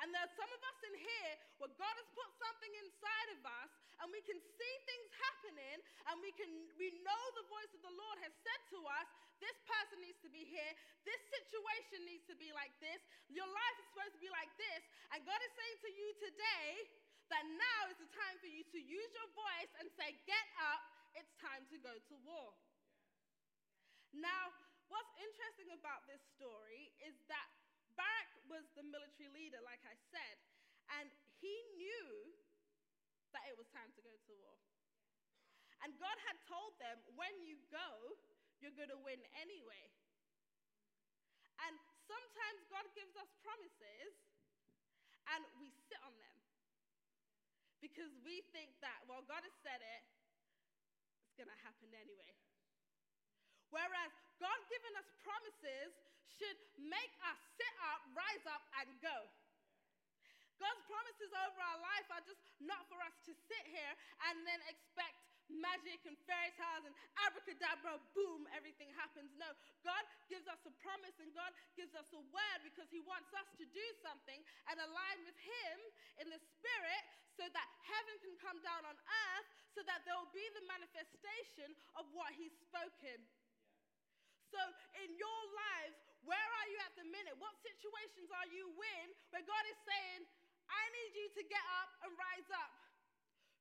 And 0.02 0.14
there's 0.14 0.34
some 0.38 0.52
of 0.54 0.62
us 0.62 0.80
in 0.86 0.96
here 1.02 1.34
where 1.58 1.74
God 1.74 1.96
has 1.98 2.10
put 2.14 2.30
something 2.38 2.74
inside 2.86 3.30
of 3.34 3.42
us 3.42 3.72
and 4.02 4.14
we 4.14 4.22
can 4.22 4.38
see 4.38 4.74
things 4.86 5.10
happening 5.18 5.78
and 6.10 6.22
we 6.22 6.30
can 6.38 6.50
we 6.78 6.94
know 7.02 7.24
the 7.34 7.50
voice 7.50 7.72
of 7.74 7.82
the 7.82 7.96
Lord 7.98 8.18
has 8.22 8.34
said 8.46 8.62
to 8.78 8.80
us, 8.86 9.10
this 9.42 9.58
person 9.66 10.02
needs 10.02 10.22
to 10.22 10.30
be 10.30 10.46
here, 10.46 10.74
this 11.06 11.22
situation 11.34 12.06
needs 12.06 12.26
to 12.30 12.38
be 12.38 12.54
like 12.54 12.74
this, 12.78 13.02
your 13.30 13.50
life 13.50 13.76
is 13.82 13.86
supposed 13.90 14.14
to 14.18 14.22
be 14.22 14.30
like 14.34 14.50
this. 14.58 14.82
And 15.14 15.22
God 15.26 15.42
is 15.42 15.54
saying 15.58 15.78
to 15.82 15.92
you 15.94 16.08
today 16.22 16.70
that 17.34 17.46
now 17.46 17.80
is 17.90 17.98
the 17.98 18.10
time 18.14 18.38
for 18.38 18.50
you 18.50 18.62
to 18.70 18.80
use 18.80 19.12
your 19.18 19.30
voice 19.34 19.72
and 19.82 19.90
say, 19.98 20.14
Get 20.30 20.46
up, 20.62 20.82
it's 21.18 21.34
time 21.42 21.66
to 21.74 21.78
go 21.82 21.94
to 21.98 22.14
war. 22.22 22.54
Now, 24.14 24.54
what's 24.90 25.14
interesting 25.20 25.74
about 25.74 26.06
this 26.06 26.22
story 26.38 26.94
is 27.04 27.14
that 27.30 27.57
Barak 27.98 28.32
was 28.48 28.64
the 28.78 28.86
military 28.86 29.28
leader, 29.34 29.60
like 29.66 29.82
I 29.84 29.98
said, 30.14 30.38
and 31.02 31.10
he 31.42 31.54
knew 31.76 32.32
that 33.36 33.44
it 33.50 33.58
was 33.58 33.68
time 33.74 33.92
to 33.98 34.02
go 34.06 34.14
to 34.14 34.32
war. 34.40 34.56
And 35.84 35.94
God 36.02 36.18
had 36.26 36.38
told 36.50 36.74
them, 36.82 36.98
when 37.18 37.34
you 37.46 37.60
go, 37.70 38.18
you're 38.62 38.74
going 38.74 38.90
to 38.90 39.02
win 39.06 39.22
anyway. 39.38 39.86
And 41.66 41.74
sometimes 42.06 42.60
God 42.70 42.86
gives 42.98 43.14
us 43.18 43.30
promises 43.46 44.14
and 45.34 45.42
we 45.62 45.70
sit 45.90 46.02
on 46.02 46.14
them 46.18 46.38
because 47.82 48.10
we 48.26 48.42
think 48.56 48.74
that, 48.82 49.06
well, 49.06 49.22
God 49.26 49.46
has 49.46 49.54
said 49.62 49.82
it, 49.82 50.04
it's 51.26 51.38
going 51.38 51.50
to 51.50 51.62
happen 51.62 51.90
anyway. 51.94 52.34
Whereas 53.70 54.14
God 54.40 54.58
given 54.72 54.94
us 54.98 55.10
promises 55.22 55.94
should 56.36 56.60
make 56.82 57.14
us 57.28 57.40
sit 57.56 57.74
up, 57.88 58.02
rise 58.12 58.46
up, 58.52 58.64
and 58.84 58.90
go. 59.00 59.18
God's 60.58 60.84
promises 60.90 61.32
over 61.46 61.60
our 61.62 61.80
life 61.80 62.08
are 62.10 62.24
just 62.26 62.42
not 62.58 62.82
for 62.90 62.98
us 63.06 63.14
to 63.30 63.34
sit 63.46 63.66
here 63.70 63.94
and 64.30 64.42
then 64.42 64.58
expect 64.66 65.28
magic 65.48 66.04
and 66.04 66.18
fairy 66.28 66.52
tales 66.60 66.84
and 66.84 66.96
abracadabra, 67.24 68.02
boom, 68.12 68.44
everything 68.52 68.92
happens. 68.98 69.32
No, 69.40 69.48
God 69.86 70.04
gives 70.28 70.44
us 70.50 70.60
a 70.68 70.74
promise 70.84 71.16
and 71.24 71.32
God 71.32 71.56
gives 71.80 71.96
us 71.96 72.10
a 72.12 72.22
word 72.34 72.60
because 72.68 72.92
He 72.92 73.00
wants 73.00 73.32
us 73.32 73.48
to 73.62 73.66
do 73.70 73.86
something 74.04 74.44
and 74.68 74.76
align 74.82 75.18
with 75.24 75.38
Him 75.40 75.78
in 76.20 76.28
the 76.28 76.42
Spirit 76.42 77.04
so 77.40 77.48
that 77.48 77.68
heaven 77.86 78.16
can 78.20 78.36
come 78.42 78.60
down 78.66 78.84
on 78.84 78.98
earth 78.98 79.50
so 79.72 79.86
that 79.88 80.04
there 80.04 80.18
will 80.18 80.34
be 80.36 80.46
the 80.58 80.66
manifestation 80.68 81.72
of 81.96 82.10
what 82.12 82.34
He's 82.36 82.56
spoken. 82.60 83.24
So, 84.48 84.60
in 85.04 85.12
your 85.20 85.42
lives, 85.54 86.00
where 86.28 86.50
are 86.60 86.68
you 86.68 86.80
at 86.84 86.94
the 87.00 87.08
minute? 87.08 87.36
What 87.40 87.56
situations 87.64 88.30
are 88.36 88.50
you 88.52 88.68
in 89.00 89.08
where 89.32 89.44
God 89.48 89.64
is 89.72 89.80
saying, 89.88 90.28
I 90.68 90.84
need 90.92 91.12
you 91.16 91.28
to 91.40 91.44
get 91.48 91.66
up 91.80 91.90
and 92.04 92.12
rise 92.20 92.52
up? 92.52 92.72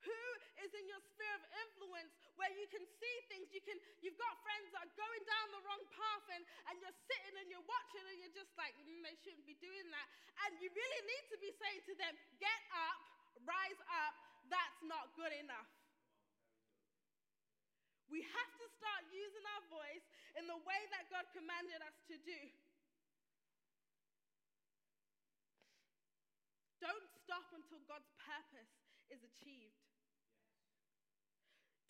Who 0.03 0.23
is 0.63 0.71
in 0.75 0.87
your 0.87 1.03
sphere 1.03 1.35
of 1.35 1.45
influence 1.67 2.15
where 2.39 2.51
you 2.55 2.67
can 2.71 2.83
see 2.87 3.17
things? 3.31 3.51
You 3.51 3.63
can, 3.63 3.79
you've 4.03 4.19
got 4.19 4.35
friends 4.43 4.71
that 4.75 4.87
are 4.87 4.95
going 4.99 5.23
down 5.27 5.47
the 5.51 5.63
wrong 5.67 5.83
path 5.95 6.27
and, 6.31 6.43
and 6.71 6.75
you're 6.79 6.99
sitting 7.07 7.35
and 7.39 7.47
you're 7.51 7.67
watching 7.67 8.07
and 8.07 8.19
you're 8.23 8.35
just 8.35 8.55
like, 8.55 8.75
mm, 8.83 9.03
they 9.03 9.15
shouldn't 9.23 9.47
be 9.47 9.59
doing 9.59 9.87
that. 9.91 10.07
And 10.47 10.59
you 10.63 10.71
really 10.71 11.03
need 11.07 11.25
to 11.35 11.39
be 11.43 11.51
saying 11.59 11.83
to 11.91 11.95
them, 11.99 12.15
get 12.39 12.61
up, 12.75 12.99
rise 13.47 13.83
up, 14.07 14.15
that's 14.47 14.79
not 14.87 15.11
good 15.19 15.35
enough. 15.43 15.67
We 18.07 18.23
have 18.23 18.51
to 18.63 18.67
start 18.79 19.03
using 19.11 19.45
our 19.57 19.65
voice 19.71 20.07
in 20.39 20.47
the 20.47 20.59
way 20.63 20.81
that 20.95 21.11
God 21.11 21.27
commanded 21.35 21.83
us 21.83 21.97
to 22.13 22.17
do. 22.23 22.41
Don't 26.79 27.09
stop 27.25 27.51
until 27.51 27.83
God's 27.91 28.11
purpose 28.21 28.71
is 29.11 29.19
achieved. 29.27 29.75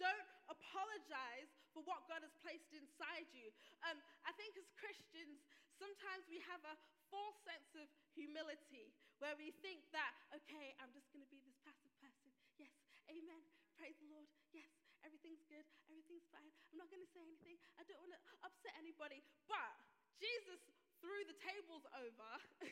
Don't 0.01 0.29
apologize 0.49 1.53
for 1.73 1.85
what 1.85 2.09
God 2.09 2.25
has 2.25 2.33
placed 2.41 2.73
inside 2.73 3.29
you. 3.37 3.53
Um, 3.85 4.01
I 4.25 4.33
think 4.41 4.57
as 4.57 4.69
Christians, 4.81 5.45
sometimes 5.77 6.25
we 6.33 6.41
have 6.49 6.65
a 6.65 6.77
false 7.13 7.37
sense 7.45 7.77
of 7.77 7.89
humility 8.17 8.93
where 9.21 9.37
we 9.37 9.53
think 9.65 9.85
that, 9.93 10.13
okay, 10.33 10.77
I'm 10.81 10.93
just 10.93 11.09
going 11.13 11.25
to 11.25 11.33
be 11.33 11.41
this 11.45 11.57
passive 11.65 11.93
person. 12.01 12.33
Yes, 12.61 12.73
amen. 13.09 13.45
Praise 13.77 13.97
the 14.01 14.09
Lord. 14.09 14.29
Yes, 14.53 14.73
everything's 15.05 15.45
good. 15.49 15.65
Everything's 16.17 16.33
fine. 16.33 16.49
I'm 16.73 16.81
not 16.81 16.89
going 16.89 17.05
to 17.05 17.13
say 17.13 17.21
anything. 17.21 17.61
I 17.77 17.85
don't 17.85 18.01
want 18.01 18.17
to 18.17 18.21
upset 18.41 18.73
anybody. 18.81 19.21
But 19.53 19.77
Jesus 20.17 20.65
threw 21.05 21.21
the 21.29 21.37
tables 21.45 21.85
over 21.93 22.31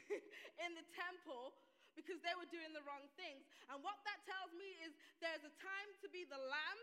in 0.65 0.73
the 0.73 0.87
temple 0.97 1.53
because 1.93 2.25
they 2.25 2.33
were 2.41 2.49
doing 2.49 2.73
the 2.73 2.81
wrong 2.89 3.05
things. 3.21 3.45
And 3.69 3.85
what 3.85 4.01
that 4.09 4.25
tells 4.25 4.49
me 4.57 4.81
is 4.81 4.97
there's 5.21 5.45
a 5.45 5.53
time 5.61 5.91
to 6.01 6.09
be 6.09 6.25
the 6.25 6.41
lamb 6.41 6.81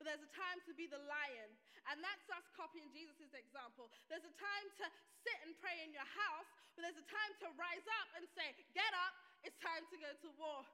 but 0.00 0.10
there's 0.10 0.26
a 0.26 0.34
time 0.34 0.58
to 0.66 0.74
be 0.74 0.90
the 0.90 0.98
lion. 0.98 1.50
And 1.86 2.02
that's 2.02 2.26
us 2.34 2.42
copying 2.58 2.90
Jesus' 2.90 3.30
example. 3.38 3.86
There's 4.10 4.26
a 4.26 4.34
time 4.34 4.66
to 4.82 4.86
sit 5.22 5.38
and 5.46 5.54
pray 5.62 5.78
in 5.86 5.94
your 5.94 6.08
house, 6.10 6.50
but 6.74 6.82
there's 6.82 6.98
a 6.98 7.06
time 7.06 7.32
to 7.46 7.54
rise 7.54 7.86
up 8.02 8.08
and 8.18 8.26
say, 8.34 8.50
Get 8.74 8.90
up, 8.98 9.14
it's 9.46 9.54
time 9.62 9.86
to 9.94 9.96
go 10.02 10.10
to 10.10 10.28
war. 10.42 10.66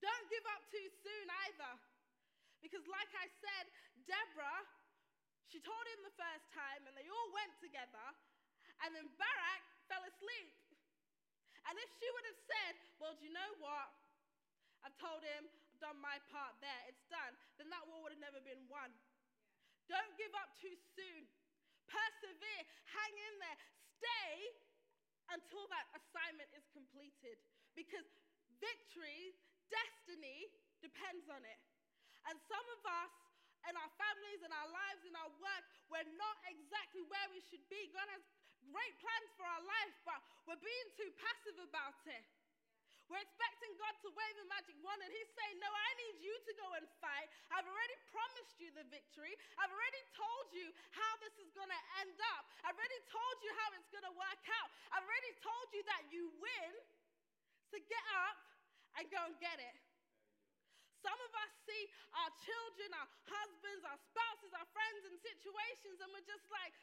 Don't 0.00 0.26
give 0.28 0.44
up 0.52 0.62
too 0.68 0.88
soon 1.02 1.26
either. 1.48 1.72
Because, 2.60 2.84
like 2.88 3.12
I 3.16 3.26
said, 3.40 3.64
Deborah, 4.04 4.62
she 5.46 5.62
told 5.62 5.84
him 5.94 6.00
the 6.02 6.16
first 6.18 6.46
time, 6.50 6.82
and 6.88 6.94
they 6.98 7.06
all 7.06 7.30
went 7.30 7.54
together, 7.62 8.06
and 8.82 8.90
then 8.92 9.06
Barak 9.14 9.64
fell 9.86 10.02
asleep. 10.02 10.52
And 11.66 11.74
if 11.78 11.88
she 11.98 12.06
would 12.10 12.26
have 12.26 12.42
said, 12.46 12.72
Well, 12.98 13.14
do 13.18 13.26
you 13.26 13.34
know 13.34 13.52
what? 13.62 13.90
I've 14.86 14.94
told 15.02 15.22
him, 15.22 15.50
I've 15.74 15.82
done 15.82 15.98
my 15.98 16.22
part 16.30 16.54
there, 16.62 16.82
it's 16.86 17.02
done, 17.10 17.34
then 17.58 17.66
that 17.74 17.82
war 17.90 18.06
would 18.06 18.14
have 18.14 18.22
never 18.22 18.38
been 18.38 18.62
won. 18.70 18.94
Yeah. 18.94 19.98
Don't 19.98 20.14
give 20.14 20.30
up 20.38 20.54
too 20.62 20.74
soon. 20.94 21.26
Persevere, 21.90 22.64
hang 22.86 23.14
in 23.14 23.34
there, 23.42 23.58
stay 23.98 24.34
until 25.34 25.66
that 25.74 25.86
assignment 25.94 26.50
is 26.54 26.66
completed. 26.70 27.38
Because 27.74 28.06
victory, 28.62 29.34
destiny 29.70 30.50
depends 30.80 31.26
on 31.30 31.42
it. 31.42 31.60
And 32.26 32.36
some 32.50 32.66
of 32.74 32.80
us, 32.86 33.14
in 33.66 33.74
our 33.74 33.92
families, 33.98 34.40
in 34.42 34.52
our 34.54 34.70
lives, 34.70 35.02
in 35.06 35.14
our 35.18 35.32
work, 35.42 35.64
we're 35.90 36.10
not 36.18 36.38
exactly 36.46 37.02
where 37.06 37.28
we 37.34 37.42
should 37.50 37.62
be. 37.66 37.90
God 37.90 38.06
has 38.14 38.22
great 38.70 38.94
plans 38.98 39.30
for 39.38 39.46
our 39.46 39.62
life, 39.62 39.94
but 40.06 40.18
we're 40.46 40.62
being 40.62 40.88
too 40.98 41.10
passive 41.18 41.58
about 41.62 41.98
it. 42.06 42.26
We're 43.06 43.22
expecting 43.22 43.70
God 43.78 43.94
to 44.02 44.10
wave 44.10 44.36
a 44.42 44.46
magic 44.50 44.74
wand, 44.82 44.98
and 44.98 45.14
He's 45.14 45.30
saying, 45.38 45.62
No, 45.62 45.70
I 45.70 45.90
need 45.94 46.26
you 46.26 46.34
to 46.34 46.52
go 46.58 46.68
and 46.74 46.86
fight. 46.98 47.30
I've 47.54 47.66
already 47.66 47.98
promised 48.10 48.58
you 48.58 48.74
the 48.74 48.82
victory. 48.90 49.30
I've 49.62 49.70
already 49.70 50.02
told 50.18 50.50
you 50.50 50.66
how 50.90 51.12
this 51.22 51.34
is 51.38 51.54
going 51.54 51.70
to 51.70 51.82
end 52.02 52.18
up. 52.34 52.50
I've 52.66 52.74
already 52.74 53.02
told 53.06 53.36
you 53.46 53.54
how 53.62 53.68
it's 53.78 53.90
going 53.94 54.06
to 54.10 54.16
work 54.18 54.42
out. 54.58 54.68
I've 54.90 55.06
already 55.06 55.34
told 55.38 55.66
you 55.70 55.82
that 55.86 56.02
you 56.10 56.34
win. 56.42 56.70
So 57.70 57.78
get 57.78 58.04
up 58.26 58.38
go 59.04 59.20
and 59.28 59.36
get 59.42 59.60
it. 59.60 59.76
Some 61.04 61.18
of 61.22 61.32
us 61.38 61.52
see 61.68 61.84
our 62.18 62.32
children, 62.42 62.90
our 62.96 63.06
husbands, 63.30 63.84
our 63.86 64.00
spouses, 64.10 64.50
our 64.56 64.66
friends 64.74 65.06
in 65.06 65.14
situations, 65.22 66.02
and 66.02 66.10
we're 66.10 66.26
just 66.26 66.42
like, 66.50 66.74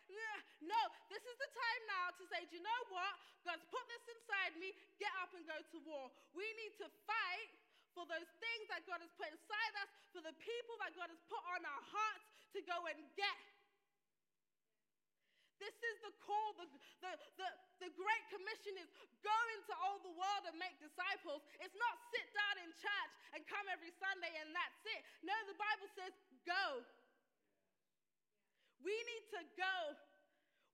no, 0.64 0.82
this 1.12 1.20
is 1.28 1.36
the 1.42 1.50
time 1.52 1.82
now 1.92 2.08
to 2.16 2.24
say, 2.32 2.48
do 2.48 2.56
you 2.56 2.64
know 2.64 2.82
what? 2.88 3.14
God's 3.44 3.68
put 3.68 3.84
this 3.92 4.06
inside 4.16 4.56
me, 4.64 4.72
get 4.96 5.12
up 5.20 5.36
and 5.36 5.44
go 5.44 5.60
to 5.60 5.78
war. 5.84 6.08
We 6.32 6.48
need 6.56 6.72
to 6.80 6.88
fight 7.04 7.52
for 7.92 8.08
those 8.08 8.30
things 8.40 8.66
that 8.72 8.88
God 8.88 9.04
has 9.04 9.12
put 9.20 9.28
inside 9.28 9.74
us, 9.84 9.90
for 10.16 10.24
the 10.24 10.34
people 10.40 10.76
that 10.80 10.96
God 10.96 11.12
has 11.12 11.20
put 11.28 11.44
on 11.44 11.62
our 11.68 11.84
hearts 11.92 12.26
to 12.56 12.64
go 12.64 12.80
and 12.88 13.00
get. 13.20 13.38
This 15.64 15.80
is 15.80 15.98
the 16.04 16.12
call. 16.28 16.60
The, 16.60 16.68
the, 17.00 17.14
the, 17.40 17.50
the 17.88 17.92
Great 17.96 18.26
Commission 18.28 18.76
is 18.84 18.92
go 19.24 19.40
into 19.56 19.72
all 19.80 19.96
the 20.04 20.12
world 20.12 20.44
and 20.52 20.60
make 20.60 20.76
disciples. 20.84 21.40
It's 21.64 21.78
not 21.80 21.96
sit 22.12 22.28
down 22.36 22.68
in 22.68 22.70
church 22.76 23.14
and 23.32 23.40
come 23.48 23.64
every 23.72 23.96
Sunday 23.96 24.36
and 24.44 24.52
that's 24.52 24.84
it. 24.92 25.02
No, 25.24 25.32
the 25.48 25.56
Bible 25.56 25.88
says 25.96 26.12
go. 26.44 26.84
We 28.84 28.92
need 28.92 29.26
to 29.40 29.42
go. 29.56 29.76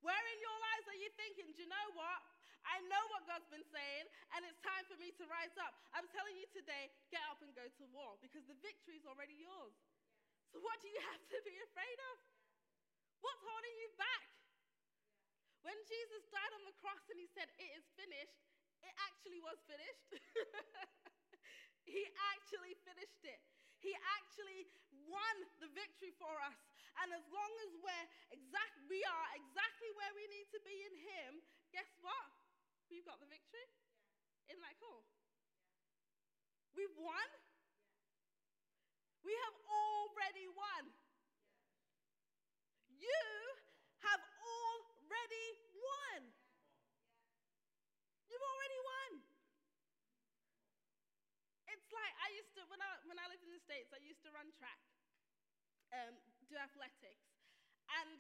Where 0.02 0.26
in 0.34 0.38
your 0.42 0.58
lives 0.58 0.86
are 0.90 1.00
you 1.06 1.10
thinking, 1.22 1.54
do 1.54 1.62
you 1.62 1.70
know 1.70 1.88
what? 1.94 2.26
I 2.66 2.82
know 2.90 3.04
what 3.14 3.30
God's 3.30 3.48
been 3.54 3.66
saying, 3.70 4.06
and 4.36 4.42
it's 4.46 4.60
time 4.62 4.84
for 4.90 4.98
me 4.98 5.14
to 5.16 5.24
rise 5.30 5.54
up. 5.64 5.74
I'm 5.96 6.10
telling 6.12 6.36
you 6.36 6.46
today, 6.52 6.92
get 7.14 7.24
up 7.30 7.40
and 7.46 7.54
go 7.56 7.66
to 7.66 7.84
war 7.94 8.18
because 8.20 8.46
the 8.50 8.58
victory 8.62 9.00
is 9.00 9.06
already 9.06 9.38
yours. 9.38 9.74
So, 10.52 10.60
what 10.60 10.82
do 10.82 10.90
you 10.90 11.02
have 11.14 11.24
to 11.34 11.38
be 11.46 11.56
afraid 11.62 12.00
of? 12.14 12.16
What's 13.22 13.44
holding 13.44 13.76
you 13.80 13.90
back? 13.96 14.39
When 15.62 15.76
Jesus 15.88 16.24
died 16.32 16.54
on 16.56 16.64
the 16.64 16.76
cross 16.80 17.04
and 17.12 17.20
he 17.20 17.28
said, 17.36 17.52
It 17.60 17.72
is 17.76 17.86
finished, 18.00 18.40
it 18.80 18.94
actually 19.12 19.44
was 19.44 19.60
finished. 19.68 20.16
he 21.84 22.04
actually 22.32 22.80
finished 22.88 23.24
it. 23.28 23.40
He 23.80 23.96
actually 24.20 24.68
won 25.08 25.36
the 25.64 25.72
victory 25.72 26.12
for 26.20 26.32
us. 26.44 26.56
And 27.04 27.16
as 27.16 27.24
long 27.32 27.54
as 27.68 27.72
we're 27.80 28.08
exact, 28.36 28.76
we 28.92 29.00
are 29.08 29.28
exactly 29.40 29.92
where 29.96 30.12
we 30.16 30.28
need 30.28 30.48
to 30.52 30.60
be 30.68 30.76
in 30.84 30.96
Him, 31.00 31.32
guess 31.72 31.88
what? 32.04 32.32
We've 32.92 33.06
got 33.08 33.24
the 33.24 33.30
victory. 33.30 33.64
Yeah. 33.64 34.52
Isn't 34.52 34.64
that 34.64 34.76
cool? 34.82 35.06
Yeah. 35.08 35.32
We've 36.76 36.98
won. 37.00 37.28
Yeah. 38.28 39.24
We 39.24 39.34
have 39.48 39.56
already 39.70 40.48
won. 40.52 40.84
You 43.00 43.24
have 44.04 44.20
already 45.30 45.62
won. 45.78 46.22
You've 48.30 48.42
already 48.42 48.80
won. 48.82 49.12
It's 51.70 51.90
like 51.94 52.14
I 52.18 52.34
used 52.34 52.54
to, 52.58 52.66
when 52.66 52.82
I, 52.82 52.90
when 53.06 53.18
I 53.22 53.30
lived 53.30 53.46
in 53.46 53.54
the 53.54 53.62
States, 53.62 53.94
I 53.94 54.02
used 54.02 54.26
to 54.26 54.34
run 54.34 54.50
track, 54.58 54.82
um, 55.94 56.18
do 56.50 56.58
athletics. 56.58 57.30
And 58.02 58.18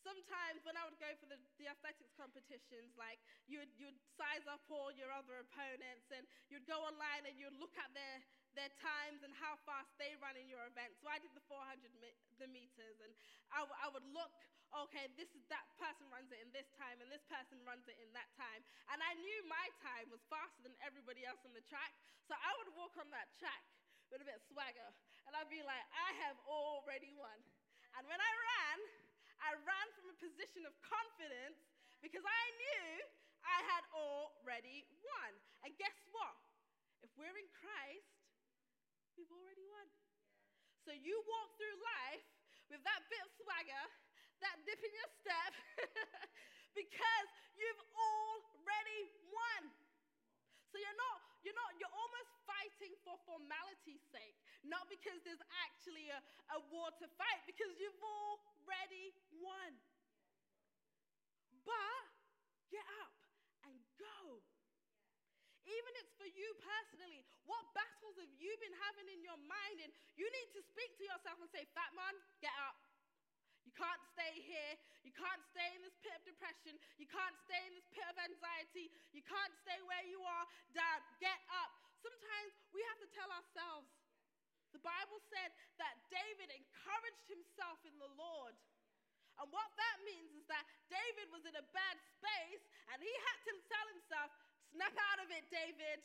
sometimes 0.00 0.64
when 0.64 0.80
I 0.80 0.88
would 0.88 0.96
go 0.96 1.12
for 1.20 1.28
the, 1.28 1.36
the 1.60 1.68
athletics 1.68 2.12
competitions, 2.16 2.96
like 2.96 3.20
you 3.44 3.60
would, 3.60 3.72
you 3.76 3.92
would 3.92 4.00
size 4.16 4.48
up 4.48 4.64
all 4.72 4.88
your 4.96 5.12
other 5.12 5.44
opponents 5.44 6.08
and 6.08 6.24
you'd 6.48 6.64
go 6.64 6.80
online 6.84 7.28
and 7.28 7.36
you'd 7.36 7.56
look 7.60 7.76
at 7.76 7.92
their, 7.92 8.24
their 8.54 8.72
times 8.80 9.22
and 9.26 9.34
how 9.36 9.58
fast 9.66 9.90
they 9.98 10.14
run 10.18 10.38
in 10.38 10.46
your 10.46 10.64
event. 10.70 10.94
So 10.98 11.10
I 11.10 11.18
did 11.18 11.30
the 11.34 11.44
400 11.46 11.90
me- 11.98 12.18
the 12.38 12.48
meters 12.50 12.98
and 13.02 13.12
I, 13.50 13.62
w- 13.66 13.78
I 13.82 13.90
would 13.90 14.06
look 14.10 14.32
okay, 14.74 15.06
this 15.14 15.30
is 15.38 15.44
that 15.46 15.62
person 15.78 16.02
runs 16.10 16.34
it 16.34 16.42
in 16.42 16.50
this 16.50 16.66
time 16.74 16.98
and 16.98 17.06
this 17.06 17.22
person 17.30 17.62
runs 17.62 17.86
it 17.86 17.94
in 18.02 18.10
that 18.10 18.26
time. 18.34 18.58
And 18.90 18.98
I 18.98 19.14
knew 19.22 19.38
my 19.46 19.70
time 19.78 20.10
was 20.10 20.18
faster 20.26 20.66
than 20.66 20.74
everybody 20.82 21.22
else 21.22 21.38
on 21.46 21.54
the 21.54 21.62
track. 21.70 21.94
So 22.26 22.34
I 22.34 22.50
would 22.58 22.74
walk 22.74 22.98
on 22.98 23.06
that 23.14 23.30
track 23.38 23.62
with 24.10 24.18
a 24.18 24.26
bit 24.26 24.34
of 24.34 24.44
swagger. 24.50 24.90
And 25.30 25.38
I'd 25.38 25.46
be 25.46 25.62
like, 25.62 25.86
I 25.94 26.10
have 26.26 26.38
already 26.50 27.14
won. 27.14 27.38
And 27.94 28.02
when 28.10 28.18
I 28.18 28.32
ran, 28.34 28.78
I 29.46 29.50
ran 29.62 29.86
from 29.94 30.10
a 30.10 30.16
position 30.18 30.66
of 30.66 30.74
confidence 30.82 31.62
because 32.02 32.26
I 32.26 32.44
knew 32.58 32.88
I 33.46 33.58
had 33.70 33.84
already 33.94 34.88
won. 35.06 35.32
And 35.62 35.70
guess 35.78 35.94
what? 36.10 36.34
If 37.04 37.12
we're 37.14 37.36
in 37.36 37.48
Christ, 37.52 38.13
we've 39.16 39.30
already 39.30 39.64
won. 39.70 39.86
So 40.84 40.92
you 40.92 41.16
walk 41.24 41.56
through 41.56 41.76
life 41.80 42.26
with 42.68 42.82
that 42.84 43.00
bit 43.08 43.22
of 43.24 43.30
swagger, 43.40 43.84
that 44.42 44.56
dip 44.68 44.80
in 44.82 44.92
your 44.92 45.10
step, 45.22 45.52
because 46.78 47.26
you've 47.56 47.84
already 47.94 49.02
won. 49.32 49.62
So 50.68 50.82
you're 50.82 50.98
not, 50.98 51.18
you're 51.46 51.56
not, 51.56 51.70
you're 51.78 51.94
almost 51.94 52.30
fighting 52.44 52.92
for 53.06 53.14
formality's 53.24 54.02
sake, 54.10 54.34
not 54.66 54.90
because 54.90 55.22
there's 55.22 55.42
actually 55.62 56.10
a, 56.10 56.18
a 56.52 56.60
war 56.74 56.90
to 56.98 57.06
fight, 57.14 57.40
because 57.46 57.70
you've 57.78 58.02
already 58.02 59.14
won. 59.38 59.72
But 61.62 62.04
get 62.68 62.84
up. 63.06 63.23
Even 65.64 65.92
it's 66.00 66.12
for 66.20 66.28
you 66.28 66.48
personally. 66.60 67.24
What 67.48 67.64
battles 67.72 68.20
have 68.20 68.32
you 68.36 68.52
been 68.60 68.76
having 68.84 69.08
in 69.08 69.24
your 69.24 69.40
mind? 69.48 69.80
And 69.80 69.92
you 70.16 70.28
need 70.28 70.50
to 70.52 70.62
speak 70.62 70.92
to 71.00 71.04
yourself 71.08 71.40
and 71.40 71.48
say, 71.48 71.64
Fatmohn, 71.72 72.16
get 72.44 72.52
up. 72.68 72.76
You 73.64 73.72
can't 73.72 74.04
stay 74.12 74.44
here. 74.44 74.76
You 75.00 75.12
can't 75.16 75.40
stay 75.56 75.68
in 75.72 75.80
this 75.80 75.96
pit 76.04 76.12
of 76.20 76.24
depression. 76.28 76.76
You 77.00 77.08
can't 77.08 77.36
stay 77.48 77.60
in 77.64 77.72
this 77.72 77.88
pit 77.88 78.04
of 78.04 78.16
anxiety. 78.20 78.92
You 79.16 79.24
can't 79.24 79.54
stay 79.64 79.80
where 79.88 80.04
you 80.04 80.20
are. 80.20 80.44
Dad, 80.76 81.00
get 81.16 81.40
up. 81.48 81.72
Sometimes 82.04 82.52
we 82.76 82.84
have 82.92 83.00
to 83.00 83.08
tell 83.16 83.30
ourselves. 83.32 83.88
The 84.76 84.84
Bible 84.84 85.16
said 85.32 85.54
that 85.80 85.96
David 86.12 86.52
encouraged 86.52 87.24
himself 87.30 87.80
in 87.88 87.96
the 87.96 88.10
Lord. 88.20 88.52
And 89.40 89.48
what 89.50 89.70
that 89.74 89.96
means 90.04 90.30
is 90.34 90.46
that 90.46 90.66
David 90.86 91.32
was 91.32 91.42
in 91.48 91.56
a 91.56 91.66
bad 91.74 91.96
space 92.18 92.62
and 92.92 93.02
he 93.02 93.10
had 93.10 93.38
to 93.48 93.52
tell 93.66 93.86
himself, 93.90 94.28
Snap 94.74 94.90
out 94.90 95.22
of 95.22 95.30
it, 95.30 95.46
David. 95.54 96.02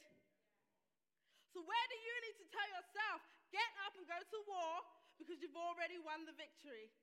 So, 1.49 1.65
where 1.65 1.85
do 1.89 1.97
you 1.97 2.15
need 2.29 2.37
to 2.37 2.45
tell 2.53 2.69
yourself, 2.69 3.25
get 3.49 3.65
up 3.81 3.97
and 3.97 4.05
go 4.05 4.21
to 4.21 4.37
war 4.45 4.85
because 5.17 5.41
you've 5.41 5.57
already 5.57 5.97
won 5.97 6.29
the 6.29 6.37
victory? 6.37 6.93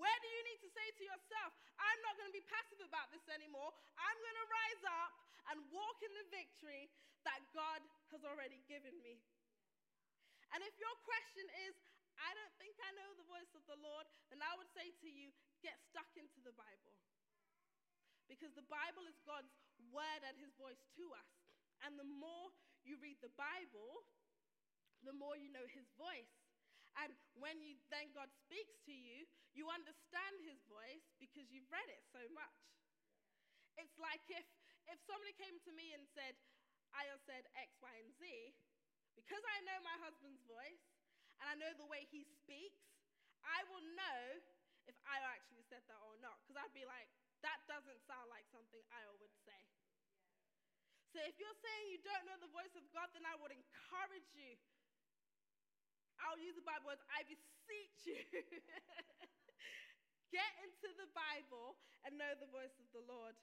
Where 0.00 0.18
do 0.24 0.28
you 0.32 0.42
need 0.48 0.60
to 0.64 0.72
say 0.72 0.88
to 0.88 1.04
yourself, 1.04 1.52
I'm 1.76 2.00
not 2.00 2.16
going 2.16 2.32
to 2.32 2.36
be 2.40 2.48
passive 2.48 2.80
about 2.80 3.12
this 3.12 3.28
anymore. 3.28 3.76
I'm 4.00 4.18
going 4.24 4.38
to 4.40 4.46
rise 4.48 4.84
up 4.88 5.12
and 5.52 5.56
walk 5.68 6.00
in 6.00 6.12
the 6.16 6.24
victory 6.32 6.88
that 7.28 7.44
God 7.52 7.84
has 8.16 8.24
already 8.24 8.64
given 8.64 8.96
me? 9.04 9.20
And 10.56 10.64
if 10.64 10.72
your 10.80 10.96
question 11.04 11.44
is, 11.68 11.76
I 12.16 12.32
don't 12.32 12.56
think 12.56 12.72
I 12.80 12.90
know 12.96 13.12
the 13.20 13.28
voice 13.28 13.52
of 13.52 13.68
the 13.68 13.76
Lord, 13.84 14.08
then 14.32 14.40
I 14.40 14.56
would 14.56 14.72
say 14.72 14.88
to 15.04 15.08
you, 15.12 15.28
get 15.60 15.76
stuck 15.92 16.08
into 16.16 16.40
the 16.40 16.56
Bible. 16.56 16.96
Because 18.24 18.56
the 18.56 18.64
Bible 18.64 19.04
is 19.04 19.20
God's 19.28 19.52
word 19.90 20.22
and 20.26 20.36
his 20.38 20.54
voice 20.56 20.80
to 20.96 21.04
us. 21.14 21.30
And 21.86 21.96
the 21.96 22.06
more 22.06 22.52
you 22.84 22.96
read 23.00 23.18
the 23.20 23.32
Bible, 23.36 24.04
the 25.04 25.16
more 25.16 25.36
you 25.36 25.48
know 25.48 25.64
his 25.70 25.88
voice. 25.96 26.30
And 26.98 27.14
when 27.38 27.62
you 27.62 27.78
then 27.88 28.10
God 28.12 28.28
speaks 28.34 28.76
to 28.84 28.94
you, 28.94 29.24
you 29.54 29.70
understand 29.70 30.42
his 30.42 30.58
voice 30.66 31.06
because 31.22 31.46
you've 31.48 31.70
read 31.70 31.88
it 31.90 32.02
so 32.10 32.20
much. 32.34 32.60
It's 33.78 33.96
like 33.96 34.22
if 34.28 34.44
if 34.90 34.98
somebody 35.06 35.32
came 35.38 35.56
to 35.64 35.72
me 35.72 35.94
and 35.94 36.02
said, 36.12 36.34
Aya 36.98 37.14
said 37.22 37.46
X, 37.54 37.78
Y, 37.78 37.94
and 38.02 38.10
Z, 38.18 38.26
because 39.14 39.42
I 39.46 39.62
know 39.62 39.78
my 39.86 39.96
husband's 40.02 40.42
voice 40.50 40.82
and 41.38 41.46
I 41.46 41.54
know 41.54 41.70
the 41.78 41.86
way 41.86 42.04
he 42.10 42.26
speaks, 42.26 42.82
I 43.46 43.62
will 43.70 43.84
know 43.94 44.42
if 44.90 44.96
I 45.06 45.22
actually 45.30 45.62
said 45.70 45.86
that 45.86 46.00
or 46.02 46.18
not. 46.18 46.42
Because 46.42 46.58
I'd 46.58 46.74
be 46.74 46.84
like, 46.84 47.06
that 47.46 47.62
doesn't 47.70 48.02
sound 48.04 48.28
like 48.28 48.44
something 48.50 48.82
I 48.92 49.06
would 49.22 49.34
say. 49.46 49.49
So 51.10 51.18
if 51.26 51.34
you're 51.42 51.58
saying 51.58 51.84
you 51.90 51.98
don't 52.06 52.22
know 52.22 52.38
the 52.38 52.54
voice 52.54 52.70
of 52.78 52.86
God, 52.94 53.10
then 53.10 53.26
I 53.26 53.34
would 53.42 53.50
encourage 53.50 54.30
you. 54.30 54.54
I'll 56.22 56.38
use 56.38 56.54
the 56.54 56.62
Bible 56.62 56.94
words, 56.94 57.02
I 57.10 57.26
beseech 57.26 57.98
you. 58.06 58.22
Get 60.36 60.52
into 60.62 60.94
the 60.94 61.10
Bible 61.10 61.74
and 62.06 62.14
know 62.14 62.30
the 62.38 62.46
voice 62.54 62.78
of 62.78 62.86
the 62.94 63.02
Lord. 63.10 63.34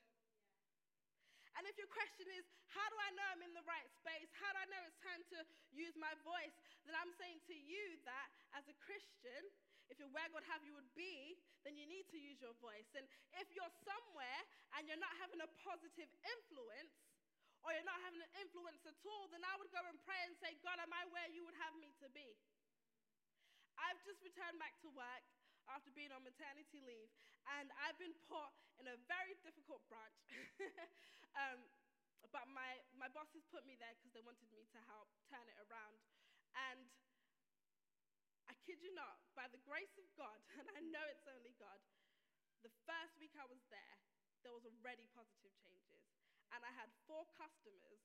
And 1.60 1.68
if 1.68 1.76
your 1.76 1.90
question 1.90 2.30
is, 2.38 2.46
how 2.72 2.86
do 2.88 2.96
I 3.02 3.10
know 3.18 3.28
I'm 3.34 3.44
in 3.44 3.52
the 3.52 3.66
right 3.66 3.90
space? 4.00 4.30
How 4.38 4.54
do 4.54 4.62
I 4.62 4.68
know 4.70 4.82
it's 4.86 5.02
time 5.02 5.26
to 5.36 5.40
use 5.74 5.98
my 5.98 6.14
voice? 6.22 6.54
Then 6.86 6.94
I'm 6.96 7.12
saying 7.18 7.42
to 7.50 7.58
you 7.58 7.98
that 8.06 8.30
as 8.56 8.64
a 8.70 8.78
Christian, 8.80 9.42
if 9.90 9.98
you're 9.98 10.12
where 10.14 10.30
God 10.30 10.46
have 10.54 10.62
you 10.62 10.78
would 10.78 10.94
be, 10.94 11.42
then 11.66 11.76
you 11.76 11.90
need 11.90 12.06
to 12.14 12.20
use 12.20 12.38
your 12.40 12.54
voice. 12.62 12.88
And 12.94 13.10
if 13.42 13.50
you're 13.58 13.74
somewhere 13.84 14.42
and 14.78 14.86
you're 14.86 15.02
not 15.02 15.18
having 15.18 15.42
a 15.42 15.50
positive 15.66 16.08
influence, 16.24 16.94
or 17.68 17.76
you're 17.76 17.84
not 17.84 18.00
having 18.08 18.24
an 18.24 18.32
influence 18.40 18.80
at 18.88 18.96
all, 19.04 19.28
then 19.28 19.44
I 19.44 19.60
would 19.60 19.68
go 19.76 19.84
and 19.84 20.00
pray 20.08 20.16
and 20.24 20.32
say, 20.40 20.56
God, 20.64 20.80
am 20.80 20.88
I 20.96 21.04
where 21.12 21.28
you 21.36 21.44
would 21.44 21.60
have 21.60 21.76
me 21.76 21.92
to 22.00 22.08
be? 22.16 22.40
I've 23.76 24.00
just 24.08 24.24
returned 24.24 24.56
back 24.56 24.80
to 24.88 24.90
work 24.96 25.28
after 25.68 25.92
being 25.92 26.16
on 26.16 26.24
maternity 26.24 26.80
leave, 26.80 27.12
and 27.60 27.68
I've 27.84 28.00
been 28.00 28.16
put 28.32 28.56
in 28.80 28.88
a 28.88 28.96
very 29.12 29.36
difficult 29.44 29.84
branch. 29.92 30.16
um, 31.44 31.60
but 32.32 32.48
my, 32.48 32.80
my 32.96 33.12
bosses 33.12 33.44
put 33.52 33.68
me 33.68 33.76
there 33.76 33.92
because 34.00 34.16
they 34.16 34.24
wanted 34.24 34.48
me 34.48 34.64
to 34.72 34.80
help 34.88 35.12
turn 35.28 35.44
it 35.44 35.60
around. 35.68 36.00
And 36.72 36.88
I 38.48 38.56
kid 38.64 38.80
you 38.80 38.96
not, 38.96 39.20
by 39.36 39.52
the 39.52 39.60
grace 39.68 40.00
of 40.00 40.08
God, 40.16 40.40
and 40.56 40.72
I 40.72 40.80
know 40.88 41.04
it's 41.12 41.28
only 41.28 41.52
God, 41.60 41.84
the 42.64 42.72
first 42.88 43.20
week 43.20 43.36
I 43.36 43.44
was 43.44 43.60
there, 43.68 43.96
there 44.48 44.56
was 44.56 44.64
already 44.64 45.12
positive 45.12 45.52
changes. 45.60 46.07
And 46.56 46.64
I 46.64 46.72
had 46.76 46.90
four 47.06 47.28
customers 47.36 48.02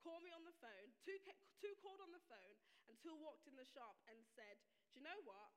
call 0.00 0.22
me 0.24 0.32
on 0.32 0.46
the 0.46 0.54
phone, 0.62 0.88
two, 1.04 1.18
two 1.60 1.74
called 1.82 2.00
on 2.00 2.14
the 2.14 2.22
phone, 2.30 2.56
and 2.88 2.96
two 3.02 3.12
walked 3.18 3.44
in 3.50 3.58
the 3.58 3.68
shop 3.68 3.98
and 4.08 4.16
said, 4.32 4.56
Do 4.94 5.02
you 5.02 5.04
know 5.04 5.20
what? 5.28 5.52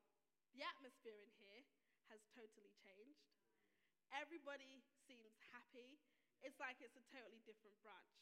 The 0.51 0.67
atmosphere 0.67 1.15
in 1.23 1.31
here 1.39 1.63
has 2.12 2.19
totally 2.36 2.75
changed. 2.84 3.23
Everybody 4.12 4.84
seems 5.07 5.31
happy. 5.55 5.95
It's 6.43 6.60
like 6.60 6.84
it's 6.84 6.99
a 6.99 7.05
totally 7.07 7.39
different 7.47 7.79
branch. 7.79 8.19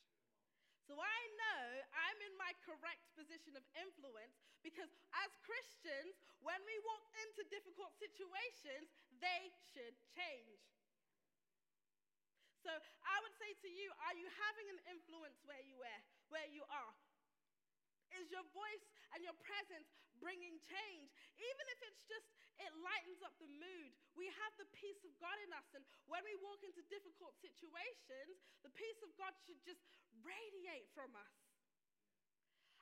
So 0.85 0.97
I 0.97 1.19
know 1.37 1.61
I'm 1.93 2.19
in 2.25 2.33
my 2.37 2.53
correct 2.65 3.05
position 3.13 3.53
of 3.53 3.61
influence 3.77 4.41
because 4.65 4.89
as 5.13 5.29
Christians, 5.45 6.17
when 6.41 6.57
we 6.65 6.75
walk 6.85 7.05
into 7.25 7.45
difficult 7.49 7.93
situations, 7.97 8.89
they 9.21 9.53
should 9.69 9.93
change. 10.17 10.61
So 12.63 12.71
I 13.03 13.17
would 13.23 13.35
say 13.39 13.51
to 13.63 13.69
you, 13.71 13.87
are 14.09 14.15
you 14.15 14.27
having 14.35 14.67
an 14.69 14.79
influence 14.91 15.39
where 15.47 15.63
you 15.63 15.79
are? 15.79 16.03
Where 16.29 16.49
you 16.51 16.63
are? 16.67 16.93
Is 18.19 18.27
your 18.33 18.43
voice 18.51 18.85
and 19.15 19.21
your 19.21 19.37
presence 19.39 19.87
bringing 20.17 20.57
change? 20.65 21.13
Even 21.37 21.65
if 21.71 21.79
it's 21.87 22.03
just, 22.09 22.27
it 22.59 22.71
lightens 22.81 23.21
up 23.23 23.37
the 23.39 23.47
mood. 23.47 23.93
We 24.17 24.27
have 24.27 24.53
the 24.59 24.67
peace 24.75 24.99
of 25.07 25.13
God 25.21 25.37
in 25.45 25.51
us. 25.55 25.67
And 25.77 25.85
when 26.09 26.25
we 26.25 26.35
walk 26.43 26.59
into 26.65 26.83
difficult 26.89 27.37
situations, 27.39 28.41
the 28.65 28.73
peace 28.73 28.99
of 29.05 29.13
God 29.15 29.31
should 29.45 29.61
just 29.63 29.85
radiate 30.25 30.89
from 30.91 31.13
us. 31.15 31.37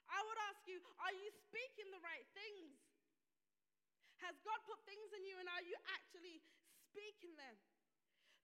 I 0.08 0.24
would 0.24 0.40
ask 0.50 0.63
you, 0.66 0.80
are 1.04 1.13
you 1.13 1.30
speaking 1.52 1.92
the 1.92 2.02
right 2.02 2.26
things? 2.32 2.80
Has 4.24 4.34
God 4.42 4.58
put 4.66 4.80
things 4.88 5.12
in 5.13 5.28
you 5.28 5.38
and 5.38 5.46
are 5.52 5.66
you 5.68 5.78
actually 5.94 6.42
speaking 6.90 7.36
them? 7.38 7.54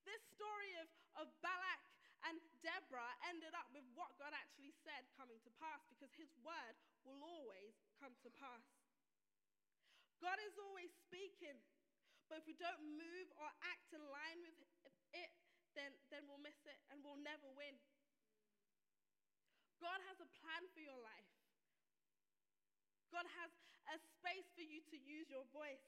This 0.03 0.23
story 0.35 0.71
of, 0.79 0.87
of 1.23 1.27
Barak 1.39 1.83
and 2.27 2.39
Deborah 2.63 3.15
ended 3.27 3.51
up 3.55 3.67
with 3.75 3.83
what 3.95 4.15
God 4.19 4.31
actually 4.31 4.71
said 4.83 5.03
coming 5.19 5.39
to 5.43 5.51
pass 5.59 5.83
because 5.91 6.11
his 6.15 6.31
word 6.39 6.75
will 7.03 7.19
always 7.19 7.75
come 7.99 8.15
to 8.23 8.29
pass. 8.39 8.63
God 10.23 10.39
is 10.39 10.55
always 10.55 10.91
speaking, 11.03 11.59
but 12.31 12.39
if 12.39 12.47
we 12.47 12.55
don't 12.55 12.79
move 12.95 13.27
or 13.35 13.51
act 13.67 13.91
in 13.91 13.99
line 14.07 14.39
with 14.47 14.55
it, 15.11 15.31
then, 15.75 15.91
then 16.07 16.23
we'll 16.31 16.39
miss 16.39 16.59
it 16.63 16.79
and 16.91 17.03
we'll 17.03 17.19
never 17.19 17.51
win. 17.51 17.75
God 19.83 19.99
has 20.07 20.23
a 20.23 20.29
plan 20.39 20.63
for 20.71 20.79
your 20.79 20.95
life. 21.03 21.27
God 23.11 23.27
has 23.43 23.51
a 23.91 23.99
space 23.99 24.47
for 24.55 24.63
you 24.63 24.79
to 24.89 24.97
use 25.03 25.27
your 25.27 25.43
voice, 25.51 25.83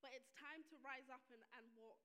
but 0.00 0.16
it's 0.16 0.32
time 0.40 0.64
to 0.72 0.74
rise 0.80 1.06
up 1.12 1.22
and, 1.28 1.44
and 1.60 1.64
walk. 1.76 2.00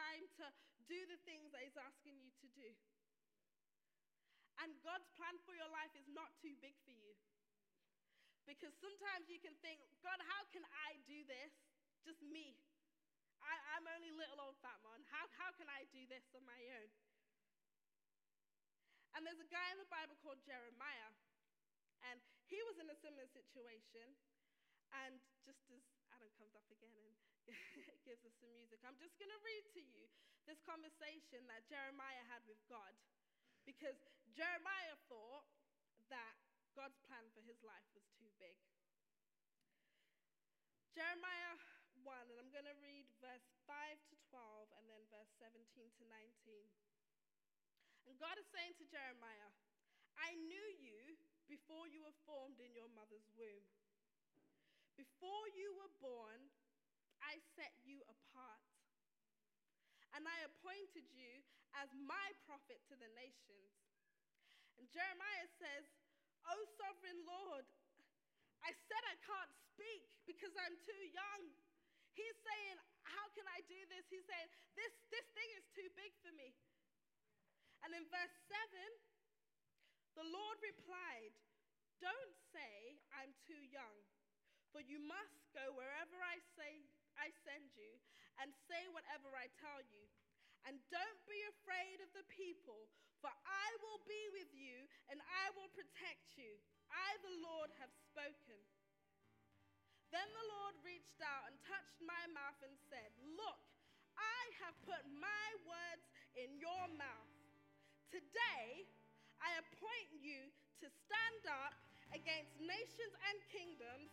Time 0.00 0.24
to 0.40 0.48
do 0.88 0.98
the 1.12 1.20
things 1.28 1.52
that 1.52 1.60
He's 1.60 1.76
asking 1.76 2.16
you 2.16 2.32
to 2.40 2.48
do. 2.56 2.68
And 4.64 4.72
God's 4.80 5.08
plan 5.16 5.36
for 5.44 5.52
your 5.52 5.68
life 5.68 5.92
is 5.96 6.08
not 6.08 6.32
too 6.40 6.56
big 6.60 6.76
for 6.84 6.92
you. 6.92 7.12
Because 8.48 8.72
sometimes 8.80 9.28
you 9.28 9.40
can 9.40 9.52
think, 9.60 9.80
God, 10.00 10.16
how 10.24 10.48
can 10.52 10.64
I 10.88 11.00
do 11.04 11.20
this? 11.28 11.52
Just 12.04 12.24
me. 12.24 12.56
I, 13.40 13.80
am 13.80 13.88
only 13.88 14.12
little 14.12 14.40
old 14.40 14.56
Fatmohn. 14.60 15.00
How, 15.08 15.24
how 15.36 15.52
can 15.56 15.68
I 15.68 15.88
do 15.92 16.04
this 16.08 16.24
on 16.36 16.44
my 16.44 16.60
own? 16.76 16.90
And 19.16 19.24
there's 19.24 19.40
a 19.40 19.48
guy 19.48 19.64
in 19.72 19.80
the 19.80 19.88
Bible 19.88 20.16
called 20.20 20.40
Jeremiah. 20.44 21.12
And 22.08 22.20
he 22.48 22.60
was 22.68 22.76
in 22.80 22.88
a 22.88 22.96
similar 23.00 23.28
situation. 23.32 24.16
And 24.92 25.20
just 25.44 25.64
as 25.72 25.80
Adam 26.12 26.28
comes 26.36 26.52
up 26.56 26.66
again 26.68 26.92
and 27.00 27.29
gives 28.06 28.24
us 28.26 28.34
some 28.40 28.52
music, 28.52 28.82
I'm 28.82 28.98
just 28.98 29.16
going 29.16 29.30
to 29.30 29.40
read 29.44 29.64
to 29.76 29.82
you 29.82 30.08
this 30.48 30.60
conversation 30.66 31.46
that 31.46 31.68
Jeremiah 31.70 32.24
had 32.26 32.42
with 32.48 32.60
God. 32.66 32.92
Because 33.68 33.96
Jeremiah 34.32 34.96
thought 35.06 35.46
that 36.08 36.36
God's 36.74 36.98
plan 37.06 37.28
for 37.36 37.44
his 37.44 37.60
life 37.62 37.86
was 37.92 38.06
too 38.18 38.30
big. 38.40 38.56
Jeremiah 40.90 41.54
1, 42.02 42.34
and 42.34 42.38
I'm 42.40 42.50
going 42.50 42.66
to 42.66 42.78
read 42.82 43.06
verse 43.22 43.46
5 43.68 43.94
to 44.10 44.16
12 44.32 44.74
and 44.74 44.84
then 44.90 45.02
verse 45.12 45.30
17 45.38 45.54
to 45.70 46.04
19. 46.08 46.66
And 48.08 48.18
God 48.18 48.34
is 48.40 48.48
saying 48.50 48.74
to 48.80 48.90
Jeremiah, 48.90 49.54
I 50.18 50.34
knew 50.34 50.66
you 50.82 51.14
before 51.46 51.86
you 51.86 52.02
were 52.02 52.16
formed 52.26 52.58
in 52.58 52.74
your 52.74 52.90
mother's 52.90 53.28
womb. 53.38 53.66
Before 54.98 55.46
you 55.54 55.72
were 55.78 55.92
born, 56.02 56.50
I 57.24 57.38
set 57.56 57.72
you 57.84 58.00
apart. 58.08 58.64
And 60.16 60.26
I 60.26 60.38
appointed 60.48 61.06
you 61.14 61.42
as 61.78 61.88
my 61.94 62.28
prophet 62.46 62.82
to 62.90 62.98
the 62.98 63.10
nations. 63.14 63.70
And 64.80 64.90
Jeremiah 64.90 65.48
says, 65.60 65.86
O 66.48 66.56
sovereign 66.80 67.22
Lord, 67.28 67.68
I 68.64 68.72
said 68.88 69.02
I 69.06 69.16
can't 69.22 69.54
speak 69.70 70.08
because 70.26 70.52
I'm 70.56 70.76
too 70.82 71.04
young. 71.14 71.42
He's 72.16 72.38
saying, 72.42 72.76
How 73.06 73.28
can 73.32 73.46
I 73.48 73.62
do 73.70 73.80
this? 73.92 74.04
He's 74.10 74.26
saying, 74.26 74.48
This, 74.74 74.92
this 75.14 75.26
thing 75.36 75.50
is 75.56 75.66
too 75.72 75.88
big 75.94 76.12
for 76.24 76.32
me. 76.34 76.52
And 77.86 77.96
in 77.96 78.04
verse 78.12 78.36
7, 78.50 78.56
the 80.20 80.26
Lord 80.28 80.58
replied, 80.60 81.32
Don't 82.02 82.34
say 82.52 83.00
I'm 83.16 83.32
too 83.48 83.62
young, 83.72 83.96
for 84.74 84.84
you 84.84 85.00
must 85.00 85.40
go 85.56 85.72
wherever 85.72 86.16
I 86.20 86.40
say 86.56 86.84
I 87.20 87.28
send 87.44 87.68
you 87.76 87.92
and 88.40 88.48
say 88.64 88.80
whatever 88.96 89.36
I 89.36 89.52
tell 89.60 89.84
you. 89.92 90.04
And 90.64 90.80
don't 90.88 91.22
be 91.28 91.40
afraid 91.52 92.00
of 92.00 92.10
the 92.16 92.24
people, 92.32 92.88
for 93.20 93.32
I 93.44 93.68
will 93.84 94.00
be 94.08 94.22
with 94.32 94.52
you 94.56 94.88
and 95.12 95.20
I 95.20 95.52
will 95.56 95.68
protect 95.76 96.40
you. 96.40 96.56
I, 96.88 97.08
the 97.20 97.36
Lord, 97.44 97.68
have 97.78 97.92
spoken. 98.08 98.60
Then 100.10 100.26
the 100.26 100.48
Lord 100.58 100.74
reached 100.82 101.22
out 101.22 101.46
and 101.46 101.56
touched 101.62 102.00
my 102.02 102.24
mouth 102.34 102.58
and 102.66 102.74
said, 102.90 103.14
Look, 103.38 103.62
I 104.18 104.42
have 104.66 104.74
put 104.82 105.04
my 105.06 105.46
words 105.68 106.04
in 106.34 106.58
your 106.58 106.84
mouth. 106.98 107.30
Today, 108.10 108.90
I 109.38 109.54
appoint 109.62 110.10
you 110.18 110.50
to 110.82 110.86
stand 111.06 111.42
up 111.46 111.78
against 112.10 112.58
nations 112.58 113.14
and 113.30 113.38
kingdoms. 113.54 114.10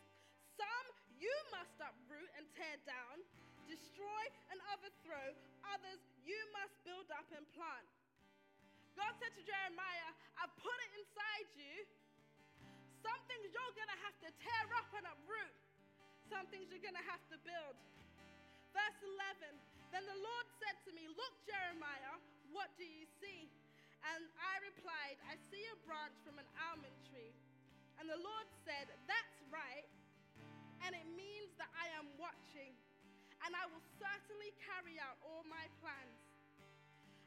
Some 0.53 0.87
you 1.17 1.35
must 1.53 1.75
uproot 1.81 2.31
and 2.37 2.45
tear 2.53 2.77
down, 2.85 3.21
destroy 3.67 4.23
and 4.53 4.57
overthrow. 4.73 5.27
Others 5.75 5.99
you 6.23 6.37
must 6.55 6.73
build 6.87 7.09
up 7.13 7.27
and 7.35 7.43
plant. 7.57 7.87
God 8.97 9.13
said 9.21 9.33
to 9.37 9.43
Jeremiah, 9.45 10.09
I've 10.41 10.53
put 10.57 10.77
it 10.89 10.91
inside 10.97 11.49
you. 11.53 11.75
Some 13.05 13.21
things 13.29 13.53
you're 13.53 13.75
going 13.77 13.93
to 13.93 14.01
have 14.01 14.17
to 14.25 14.29
tear 14.41 14.65
up 14.81 14.89
and 14.97 15.05
uproot. 15.05 15.53
Some 16.33 16.49
things 16.49 16.67
you're 16.73 16.81
going 16.81 16.97
to 16.97 17.07
have 17.07 17.21
to 17.29 17.37
build. 17.45 17.77
Verse 18.73 18.99
11 19.45 19.53
Then 19.93 20.03
the 20.05 20.19
Lord 20.19 20.47
said 20.59 20.77
to 20.89 20.91
me, 20.97 21.05
Look, 21.13 21.33
Jeremiah, 21.45 22.17
what 22.51 22.73
do 22.75 22.83
you 22.83 23.05
see? 23.21 23.47
And 24.17 24.25
I 24.37 24.53
replied, 24.65 25.17
I 25.29 25.37
see 25.53 25.61
a 25.71 25.77
branch 25.85 26.17
from 26.25 26.41
an 26.41 26.47
almond 26.69 26.97
tree. 27.09 27.33
And 28.01 28.09
the 28.09 28.19
Lord 28.19 28.47
said, 28.65 28.89
That's 29.05 29.37
right. 29.53 29.85
And 30.85 30.91
it 30.93 31.07
means 31.17 31.53
that 31.57 31.71
I 31.73 31.87
am 31.97 32.09
watching. 32.17 32.73
And 33.45 33.53
I 33.53 33.65
will 33.69 33.85
certainly 34.01 34.51
carry 34.61 34.97
out 34.97 35.17
all 35.25 35.45
my 35.45 35.65
plans. 35.81 36.21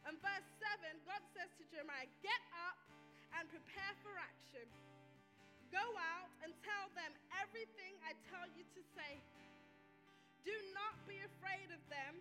And 0.08 0.16
verse 0.18 0.48
7, 0.58 0.96
God 1.06 1.22
says 1.36 1.50
to 1.60 1.64
Jeremiah, 1.70 2.08
Get 2.24 2.42
up 2.66 2.78
and 3.36 3.46
prepare 3.48 3.94
for 4.02 4.12
action. 4.16 4.66
Go 5.70 5.86
out 6.16 6.30
and 6.42 6.50
tell 6.66 6.90
them 6.98 7.12
everything 7.38 7.94
I 8.02 8.16
tell 8.26 8.48
you 8.58 8.66
to 8.74 8.82
say. 8.96 9.22
Do 10.42 10.56
not 10.74 10.98
be 11.06 11.20
afraid 11.22 11.70
of 11.70 11.82
them, 11.92 12.18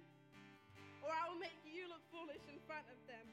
or 1.02 1.10
I 1.10 1.32
will 1.32 1.42
make 1.42 1.58
you 1.66 1.90
look 1.90 2.04
foolish 2.14 2.44
in 2.52 2.60
front 2.70 2.86
of 2.92 3.00
them. 3.10 3.26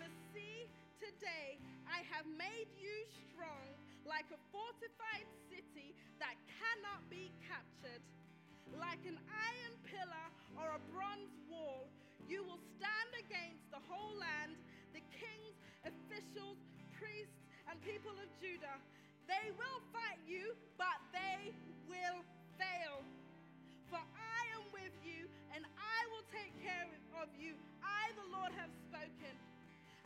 For 0.00 0.08
see, 0.32 0.70
today 0.96 1.60
I 1.84 2.06
have 2.08 2.24
made 2.38 2.70
you 2.78 2.94
strong 3.28 3.68
like 4.06 4.26
a 4.34 4.40
fortified 4.50 5.28
city 5.50 5.94
that 6.18 6.34
cannot 6.58 7.02
be 7.10 7.30
captured. 7.46 8.02
Like 8.72 9.02
an 9.04 9.20
iron 9.28 9.74
pillar 9.84 10.26
or 10.56 10.72
a 10.72 10.80
bronze 10.90 11.34
wall, 11.50 11.86
you 12.24 12.40
will 12.42 12.60
stand 12.78 13.10
against 13.20 13.68
the 13.68 13.82
whole 13.84 14.16
land, 14.16 14.56
the 14.96 15.04
kings, 15.12 15.54
officials, 15.84 16.56
priests, 16.96 17.36
and 17.68 17.76
people 17.84 18.16
of 18.16 18.28
Judah. 18.40 18.80
They 19.28 19.52
will 19.54 19.80
fight 19.92 20.20
you, 20.24 20.56
but 20.80 20.98
they 21.12 21.52
will 21.84 22.24
fail. 22.56 23.04
For 23.92 24.00
I 24.00 24.40
am 24.56 24.64
with 24.72 24.94
you, 25.04 25.28
and 25.52 25.68
I 25.76 25.98
will 26.08 26.26
take 26.32 26.52
care 26.64 26.88
of 27.20 27.28
you. 27.36 27.52
I, 27.84 28.08
the 28.16 28.26
Lord, 28.32 28.52
have. 28.56 28.81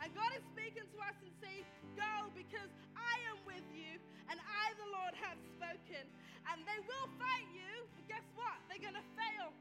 And 0.07 0.15
God 0.15 0.31
is 0.39 0.45
speaking 0.55 0.87
to 0.87 0.97
us 1.03 1.19
and 1.19 1.35
saying, 1.43 1.67
Go, 1.99 2.31
because 2.31 2.71
I 2.95 3.15
am 3.27 3.43
with 3.43 3.67
you, 3.75 3.99
and 4.31 4.39
I, 4.39 4.65
the 4.79 4.87
Lord, 4.87 5.11
have 5.19 5.35
spoken. 5.59 6.07
And 6.47 6.63
they 6.63 6.79
will 6.87 7.11
fight 7.19 7.43
you, 7.51 7.67
but 7.91 8.07
guess 8.07 8.23
what? 8.31 8.55
They're 8.71 8.79
going 8.79 8.95
to 8.95 9.09
fail 9.19 9.51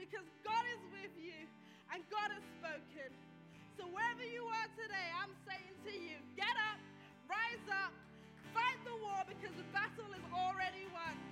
because 0.00 0.24
God 0.40 0.64
is 0.72 0.80
with 0.88 1.12
you, 1.20 1.36
and 1.92 2.00
God 2.08 2.32
has 2.32 2.40
spoken. 2.56 3.12
So, 3.76 3.92
wherever 3.92 4.24
you 4.24 4.48
are 4.48 4.70
today, 4.72 5.08
I'm 5.20 5.36
saying 5.44 5.76
to 5.84 5.92
you, 5.92 6.16
get 6.32 6.56
up, 6.72 6.80
rise 7.28 7.68
up, 7.68 7.92
fight 8.56 8.80
the 8.88 8.96
war 9.04 9.20
because 9.28 9.52
the 9.52 9.68
battle 9.68 10.08
is 10.16 10.24
already 10.32 10.88
won. 10.96 11.29